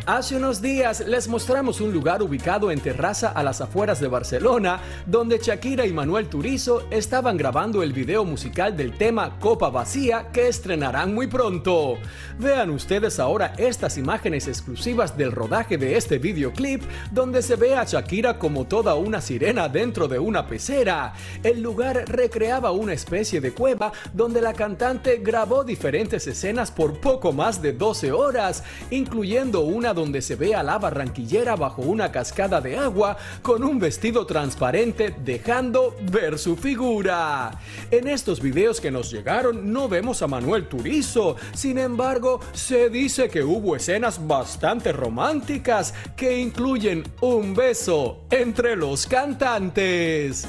Hace 0.09 0.37
unos 0.37 0.63
días 0.63 1.07
les 1.07 1.29
mostramos 1.29 1.83
un 1.83 1.93
lugar 1.93 2.23
ubicado 2.23 2.71
en 2.71 2.81
terraza 2.81 3.29
a 3.29 3.43
las 3.43 3.61
afueras 3.61 4.01
de 4.01 4.09
Barcelona, 4.09 4.81
donde 5.05 5.37
Shakira 5.37 5.85
y 5.85 5.93
Manuel 5.93 6.31
Turizo 6.31 6.85
estaban 6.91 7.37
grabando 7.37 7.83
el 7.83 7.93
video 7.93 8.25
musical 8.25 8.75
del 8.75 8.97
tema 8.97 9.39
Copa 9.39 9.69
Vacía 9.69 10.29
que 10.33 10.49
estrenarán 10.49 11.15
muy 11.15 11.27
pronto. 11.27 11.99
Vean 12.39 12.71
ustedes 12.71 13.21
ahora 13.21 13.53
estas 13.59 13.99
imágenes 13.99 14.49
exclusivas 14.49 15.15
del 15.15 15.31
rodaje 15.31 15.77
de 15.77 15.99
este 15.99 16.17
videoclip, 16.17 16.85
donde 17.11 17.43
se 17.43 17.57
ve 17.57 17.77
a 17.77 17.85
Shakira 17.85 18.39
como 18.39 18.65
toda 18.65 18.95
una 18.95 19.21
sirena 19.21 19.69
dentro 19.69 20.09
de 20.09 20.19
una 20.19 20.47
pecera. 20.47 21.13
El 21.43 21.61
lugar 21.61 22.07
recreaba 22.07 22.71
una 22.71 22.95
especie 22.95 23.43
de 23.43 23.53
cueva 23.53 23.93
donde 24.15 24.41
la 24.41 24.55
cantante 24.55 25.19
grabó 25.19 25.65
diferentes 25.65 26.27
escenas 26.27 26.71
por 26.71 26.99
poco 26.99 27.31
más 27.31 27.61
de 27.61 27.75
12 27.75 28.11
horas, 28.11 28.65
incluyendo 28.91 29.61
una 29.61 29.93
donde 29.99 30.23
se 30.23 30.37
ve 30.37 30.55
a 30.55 30.63
la 30.63 30.79
barranquillera 30.79 31.57
bajo 31.57 31.83
una 31.83 32.13
cascada 32.13 32.61
de 32.61 32.77
agua 32.77 33.17
con 33.43 33.65
un 33.65 33.79
vestido 33.79 34.27
transparente 34.27 35.15
dejando 35.25 35.97
ver 36.11 36.39
su 36.39 36.57
figura. 36.57 37.51
En 37.91 38.07
estos 38.07 38.41
videos 38.41 38.81
que 38.81 38.91
nos 38.91 39.11
llegaron 39.11 39.73
no 39.73 39.89
vemos 39.89 40.23
a 40.23 40.29
Manuel 40.29 40.69
Turizo, 40.69 41.37
sin 41.53 41.79
embargo 41.79 42.41
se 42.53 42.89
dice 42.91 43.29
que 43.29 43.43
hubo 43.43 43.75
escenas 43.75 44.25
bastante 44.27 44.93
románticas 44.93 45.93
que 46.17 46.39
incluyen 46.39 47.03
un 47.21 47.55
beso 47.55 48.21
entre 48.31 48.77
los 48.77 49.07
cantantes. 49.07 50.47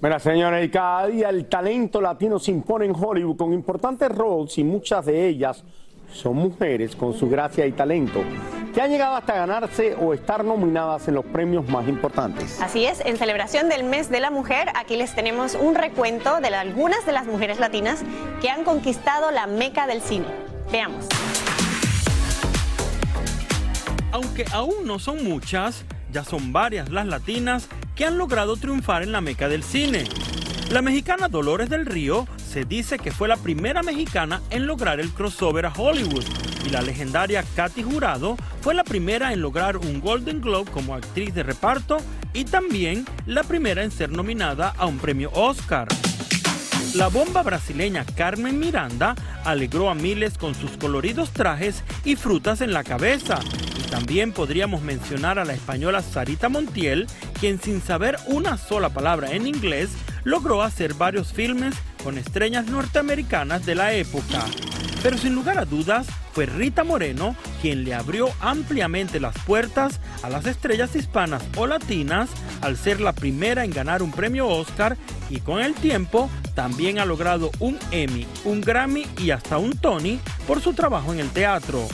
Mira, 0.00 0.18
señores, 0.18 0.68
cada 0.72 1.06
día 1.06 1.28
el 1.28 1.46
talento 1.48 2.00
latino 2.00 2.40
se 2.40 2.50
impone 2.50 2.86
en 2.86 2.92
Hollywood 2.92 3.36
con 3.36 3.52
importantes 3.52 4.10
roles 4.10 4.58
y 4.58 4.64
muchas 4.64 5.06
de 5.06 5.28
ellas 5.28 5.62
son 6.12 6.36
mujeres 6.36 6.94
con 6.96 7.14
su 7.14 7.28
gracia 7.28 7.66
y 7.66 7.72
talento 7.72 8.22
que 8.72 8.80
han 8.80 8.90
llegado 8.90 9.16
hasta 9.16 9.34
ganarse 9.34 9.94
o 10.00 10.14
estar 10.14 10.44
nominadas 10.44 11.06
en 11.08 11.14
los 11.14 11.24
premios 11.26 11.68
más 11.68 11.86
importantes. 11.88 12.60
Así 12.60 12.86
es, 12.86 13.00
en 13.00 13.16
celebración 13.16 13.68
del 13.68 13.84
mes 13.84 14.08
de 14.08 14.20
la 14.20 14.30
mujer, 14.30 14.68
aquí 14.74 14.96
les 14.96 15.14
tenemos 15.14 15.54
un 15.54 15.74
recuento 15.74 16.40
de 16.40 16.48
algunas 16.48 17.04
de 17.04 17.12
las 17.12 17.26
mujeres 17.26 17.60
latinas 17.60 18.02
que 18.40 18.48
han 18.48 18.64
conquistado 18.64 19.30
la 19.30 19.46
meca 19.46 19.86
del 19.86 20.00
cine. 20.00 20.26
Veamos. 20.70 21.06
Aunque 24.10 24.44
aún 24.52 24.86
no 24.86 24.98
son 24.98 25.24
muchas, 25.24 25.84
ya 26.10 26.24
son 26.24 26.52
varias 26.52 26.90
las 26.90 27.06
latinas 27.06 27.68
que 27.94 28.04
han 28.04 28.18
logrado 28.18 28.56
triunfar 28.56 29.02
en 29.02 29.12
la 29.12 29.20
meca 29.20 29.48
del 29.48 29.62
cine. 29.62 30.04
La 30.72 30.80
mexicana 30.80 31.28
Dolores 31.28 31.68
del 31.68 31.84
Río 31.84 32.26
se 32.50 32.64
dice 32.64 32.98
que 32.98 33.10
fue 33.10 33.28
la 33.28 33.36
primera 33.36 33.82
mexicana 33.82 34.40
en 34.48 34.66
lograr 34.66 35.00
el 35.00 35.10
crossover 35.10 35.66
a 35.66 35.72
Hollywood 35.76 36.24
y 36.66 36.70
la 36.70 36.80
legendaria 36.80 37.44
Katy 37.54 37.82
Jurado 37.82 38.38
fue 38.62 38.72
la 38.72 38.82
primera 38.82 39.34
en 39.34 39.42
lograr 39.42 39.76
un 39.76 40.00
Golden 40.00 40.40
Globe 40.40 40.70
como 40.70 40.94
actriz 40.94 41.34
de 41.34 41.42
reparto 41.42 41.98
y 42.32 42.46
también 42.46 43.04
la 43.26 43.42
primera 43.42 43.84
en 43.84 43.90
ser 43.90 44.12
nominada 44.12 44.72
a 44.78 44.86
un 44.86 44.96
premio 44.96 45.30
Oscar. 45.34 45.88
La 46.94 47.08
bomba 47.08 47.42
brasileña 47.42 48.06
Carmen 48.16 48.58
Miranda 48.58 49.14
alegró 49.44 49.90
a 49.90 49.94
miles 49.94 50.38
con 50.38 50.54
sus 50.54 50.78
coloridos 50.78 51.32
trajes 51.32 51.84
y 52.02 52.16
frutas 52.16 52.62
en 52.62 52.72
la 52.72 52.82
cabeza. 52.82 53.40
Y 53.78 53.90
también 53.90 54.32
podríamos 54.32 54.80
mencionar 54.80 55.38
a 55.38 55.44
la 55.44 55.52
española 55.52 56.00
Sarita 56.00 56.48
Montiel, 56.48 57.08
quien 57.38 57.60
sin 57.60 57.82
saber 57.82 58.16
una 58.26 58.56
sola 58.56 58.88
palabra 58.88 59.32
en 59.32 59.46
inglés 59.46 59.90
logró 60.24 60.62
hacer 60.62 60.94
varios 60.94 61.32
filmes 61.32 61.74
con 62.02 62.18
estrellas 62.18 62.66
norteamericanas 62.66 63.64
de 63.66 63.74
la 63.74 63.92
época. 63.94 64.44
Pero 65.02 65.18
sin 65.18 65.34
lugar 65.34 65.58
a 65.58 65.64
dudas, 65.64 66.06
fue 66.32 66.46
Rita 66.46 66.84
Moreno 66.84 67.36
quien 67.60 67.84
le 67.84 67.94
abrió 67.94 68.28
ampliamente 68.40 69.20
las 69.20 69.36
puertas 69.40 70.00
a 70.22 70.30
las 70.30 70.46
estrellas 70.46 70.96
hispanas 70.96 71.42
o 71.56 71.66
latinas 71.66 72.30
al 72.60 72.76
ser 72.76 73.00
la 73.00 73.12
primera 73.12 73.64
en 73.64 73.70
ganar 73.70 74.02
un 74.02 74.12
premio 74.12 74.48
Oscar 74.48 74.96
y 75.30 75.40
con 75.40 75.60
el 75.60 75.74
tiempo 75.74 76.30
también 76.54 76.98
ha 76.98 77.04
logrado 77.04 77.50
un 77.58 77.78
Emmy, 77.90 78.26
un 78.44 78.60
Grammy 78.60 79.06
y 79.18 79.30
hasta 79.30 79.58
un 79.58 79.76
Tony 79.76 80.20
por 80.46 80.60
su 80.60 80.72
trabajo 80.72 81.12
en 81.12 81.20
el 81.20 81.30
teatro. 81.30 81.88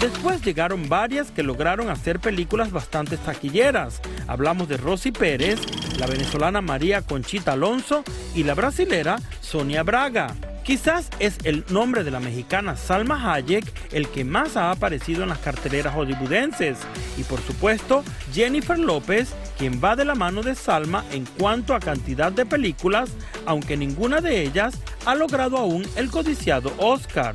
Después 0.00 0.42
llegaron 0.42 0.88
varias 0.88 1.30
que 1.30 1.42
lograron 1.42 1.90
hacer 1.90 2.20
películas 2.20 2.72
bastante 2.72 3.18
taquilleras. 3.18 4.00
Hablamos 4.28 4.66
de 4.66 4.78
Rosy 4.78 5.12
Pérez, 5.12 5.60
la 5.98 6.06
venezolana 6.06 6.62
María 6.62 7.02
Conchita 7.02 7.52
Alonso 7.52 8.02
y 8.34 8.44
la 8.44 8.54
brasilera 8.54 9.18
Sonia 9.42 9.82
Braga. 9.82 10.34
Quizás 10.64 11.10
es 11.18 11.36
el 11.44 11.66
nombre 11.68 12.02
de 12.02 12.10
la 12.10 12.20
mexicana 12.20 12.76
Salma 12.76 13.34
Hayek 13.34 13.64
el 13.92 14.08
que 14.08 14.24
más 14.24 14.56
ha 14.56 14.70
aparecido 14.70 15.22
en 15.22 15.28
las 15.28 15.38
carteleras 15.38 15.94
hollywoodenses. 15.94 16.78
Y 17.18 17.24
por 17.24 17.40
supuesto, 17.42 18.02
Jennifer 18.32 18.78
López, 18.78 19.34
quien 19.58 19.82
va 19.84 19.96
de 19.96 20.06
la 20.06 20.14
mano 20.14 20.42
de 20.42 20.54
Salma 20.54 21.04
en 21.12 21.26
cuanto 21.26 21.74
a 21.74 21.80
cantidad 21.80 22.32
de 22.32 22.46
películas, 22.46 23.10
aunque 23.44 23.76
ninguna 23.76 24.22
de 24.22 24.40
ellas 24.40 24.78
ha 25.04 25.14
logrado 25.14 25.58
aún 25.58 25.86
el 25.96 26.10
codiciado 26.10 26.72
Oscar. 26.78 27.34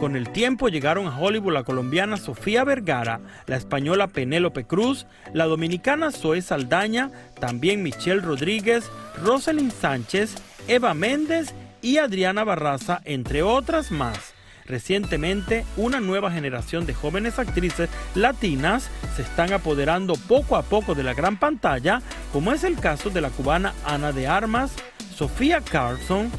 Con 0.00 0.16
el 0.16 0.28
tiempo 0.30 0.68
llegaron 0.68 1.06
a 1.06 1.18
Hollywood 1.18 1.54
la 1.54 1.62
colombiana 1.62 2.16
Sofía 2.16 2.64
Vergara, 2.64 3.20
la 3.46 3.56
española 3.56 4.08
Penélope 4.08 4.64
Cruz, 4.64 5.06
la 5.32 5.46
dominicana 5.46 6.10
Zoe 6.10 6.42
Saldaña, 6.42 7.10
también 7.40 7.82
Michelle 7.82 8.20
Rodríguez, 8.20 8.90
Rosalind 9.22 9.72
Sánchez, 9.72 10.34
Eva 10.68 10.92
Méndez 10.94 11.54
y 11.80 11.98
Adriana 11.98 12.44
Barraza, 12.44 13.00
entre 13.04 13.42
otras 13.42 13.90
más. 13.90 14.34
Recientemente, 14.66 15.64
una 15.76 16.00
nueva 16.00 16.30
generación 16.30 16.86
de 16.86 16.94
jóvenes 16.94 17.38
actrices 17.38 17.90
latinas 18.14 18.90
se 19.14 19.22
están 19.22 19.52
apoderando 19.52 20.14
poco 20.14 20.56
a 20.56 20.62
poco 20.62 20.94
de 20.94 21.02
la 21.02 21.14
gran 21.14 21.38
pantalla, 21.38 22.00
como 22.32 22.52
es 22.52 22.64
el 22.64 22.76
caso 22.78 23.10
de 23.10 23.20
la 23.20 23.30
cubana 23.30 23.74
Ana 23.84 24.12
de 24.12 24.26
Armas, 24.26 24.72
Sofía 25.14 25.60
Carlson, 25.60 26.30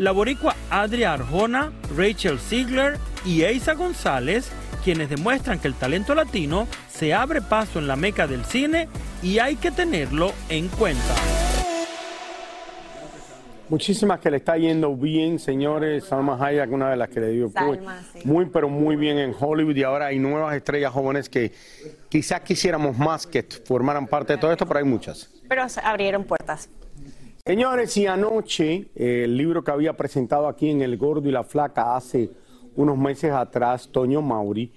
la 0.00 0.12
boricua 0.12 0.56
Adria 0.70 1.12
Arjona, 1.12 1.72
Rachel 1.94 2.38
Ziegler 2.38 2.96
y 3.26 3.42
Eisa 3.42 3.74
González, 3.74 4.50
quienes 4.82 5.10
demuestran 5.10 5.58
que 5.58 5.68
el 5.68 5.74
talento 5.74 6.14
latino 6.14 6.66
se 6.88 7.12
abre 7.12 7.42
paso 7.42 7.78
en 7.78 7.86
la 7.86 7.96
meca 7.96 8.26
del 8.26 8.46
cine 8.46 8.88
y 9.22 9.40
hay 9.40 9.56
que 9.56 9.70
tenerlo 9.70 10.32
en 10.48 10.68
cuenta. 10.68 11.14
Muchísimas 13.68 14.20
que 14.20 14.30
le 14.30 14.38
está 14.38 14.56
yendo 14.56 14.96
bien, 14.96 15.38
señores. 15.38 16.06
Salma 16.06 16.38
Hayek, 16.44 16.72
una 16.72 16.90
de 16.90 16.96
las 16.96 17.10
que 17.10 17.20
le 17.20 17.28
dio 17.32 17.52
muy, 18.24 18.46
pero 18.46 18.70
muy 18.70 18.96
bien 18.96 19.18
en 19.18 19.34
Hollywood. 19.38 19.76
Y 19.76 19.82
ahora 19.82 20.06
hay 20.06 20.18
nuevas 20.18 20.56
estrellas 20.56 20.92
jóvenes 20.92 21.28
que 21.28 21.52
quizás 22.08 22.40
quisiéramos 22.40 22.96
más 22.96 23.26
que 23.26 23.42
formaran 23.42 24.06
parte 24.06 24.32
de 24.32 24.38
todo 24.38 24.50
esto, 24.50 24.66
pero 24.66 24.78
hay 24.78 24.86
muchas. 24.86 25.30
Pero 25.46 25.66
abrieron 25.84 26.24
puertas. 26.24 26.70
Señores, 27.46 27.96
y 27.96 28.06
anoche 28.06 28.90
eh, 28.94 29.22
el 29.24 29.36
libro 29.36 29.64
que 29.64 29.70
había 29.70 29.96
presentado 29.96 30.46
aquí 30.46 30.68
en 30.68 30.82
El 30.82 30.98
Gordo 30.98 31.26
y 31.26 31.32
la 31.32 31.42
Flaca 31.42 31.96
hace 31.96 32.30
unos 32.76 32.98
meses 32.98 33.32
atrás, 33.32 33.88
Toño 33.90 34.20
Mauri, 34.20 34.70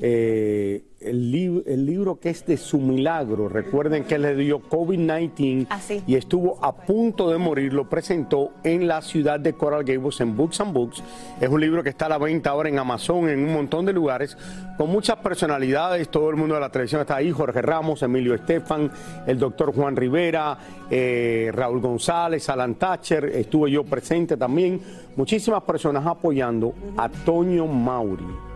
eh, 0.00 0.84
el, 1.00 1.62
el, 1.66 1.86
libro 1.86 2.18
que 2.18 2.30
es 2.30 2.46
de 2.46 2.56
su 2.56 2.78
milagro. 2.78 3.48
Recuerden 3.48 4.04
que 4.04 4.18
le 4.18 4.34
dio 4.34 4.60
COVID-19 4.60 5.66
ah, 5.70 5.80
y 6.06 6.14
estuvo 6.14 6.64
a 6.64 6.74
punto 6.74 7.30
de 7.30 7.38
morir. 7.38 7.72
Lo 7.72 7.88
presentó 7.88 8.52
en 8.64 8.86
la 8.86 9.02
ciudad 9.02 9.38
de 9.38 9.52
Coral 9.52 9.84
Gables 9.84 10.20
en 10.20 10.36
Books 10.36 10.60
and 10.60 10.72
Books. 10.72 11.02
Es 11.40 11.48
un 11.48 11.60
libro 11.60 11.82
que 11.82 11.90
está 11.90 12.06
a 12.06 12.10
la 12.10 12.18
venta 12.18 12.50
ahora 12.50 12.68
en 12.68 12.78
Amazon, 12.78 13.28
en 13.28 13.44
un 13.44 13.52
montón 13.52 13.84
de 13.86 13.92
lugares, 13.92 14.36
con 14.76 14.90
muchas 14.90 15.16
personalidades. 15.16 16.08
Todo 16.08 16.30
el 16.30 16.36
mundo 16.36 16.54
de 16.54 16.60
la 16.60 16.70
televisión 16.70 17.02
está 17.02 17.16
ahí: 17.16 17.30
Jorge 17.30 17.62
Ramos, 17.62 18.02
Emilio 18.02 18.34
Estefan, 18.34 18.90
el 19.26 19.38
doctor 19.38 19.74
Juan 19.74 19.96
Rivera, 19.96 20.58
eh, 20.90 21.50
Raúl 21.52 21.80
González, 21.80 22.48
Alan 22.48 22.74
Thatcher. 22.76 23.26
Estuve 23.26 23.70
yo 23.70 23.84
presente 23.84 24.36
también. 24.36 24.80
Muchísimas 25.16 25.62
personas 25.62 26.06
apoyando 26.06 26.74
a 26.96 27.08
Toño 27.08 27.66
Mauri. 27.66 28.55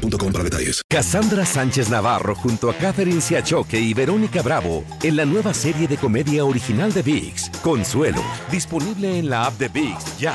boostmobile.com 0.00 0.32
para 0.32 0.44
detalles. 0.44 0.82
Cassandra 0.88 1.44
Sánchez 1.44 1.88
Navarro 1.88 2.34
junto 2.34 2.70
a 2.70 2.74
Catherine 2.74 3.20
Siachoque 3.20 3.78
y 3.78 3.94
Verónica 3.94 4.42
Bravo 4.42 4.84
en 5.02 5.16
la 5.16 5.24
nueva 5.24 5.52
serie 5.54 5.88
de 5.88 5.96
comedia 5.96 6.44
original 6.44 6.92
de 6.92 7.02
VIX, 7.02 7.50
Consuelo, 7.62 8.22
disponible 8.50 9.18
en 9.18 9.28
la 9.28 9.46
app 9.46 9.58
de 9.58 9.68
VIX 9.68 10.18
ya. 10.18 10.34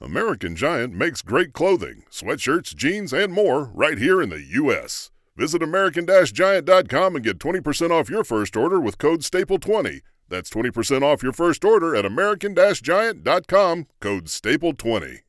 American 0.00 0.54
Giant 0.54 0.92
makes 0.92 1.22
great 1.22 1.52
clothing, 1.54 2.04
sweatshirts, 2.10 2.74
jeans, 2.74 3.12
and 3.12 3.32
more 3.32 3.70
right 3.74 3.98
here 3.98 4.20
in 4.20 4.28
the 4.28 4.42
U.S. 4.60 5.10
Visit 5.36 5.62
American-Giant.com 5.62 7.16
and 7.16 7.24
get 7.24 7.38
20% 7.38 7.90
off 7.90 8.10
your 8.10 8.22
first 8.22 8.54
order 8.54 8.78
with 8.78 8.98
code 8.98 9.20
STAPLE20. 9.20 10.00
That's 10.28 10.50
20% 10.50 11.02
off 11.02 11.22
your 11.22 11.32
first 11.32 11.64
order 11.64 11.96
at 11.96 12.04
American-Giant.com, 12.04 13.86
code 14.00 14.26
STAPLE20. 14.26 15.23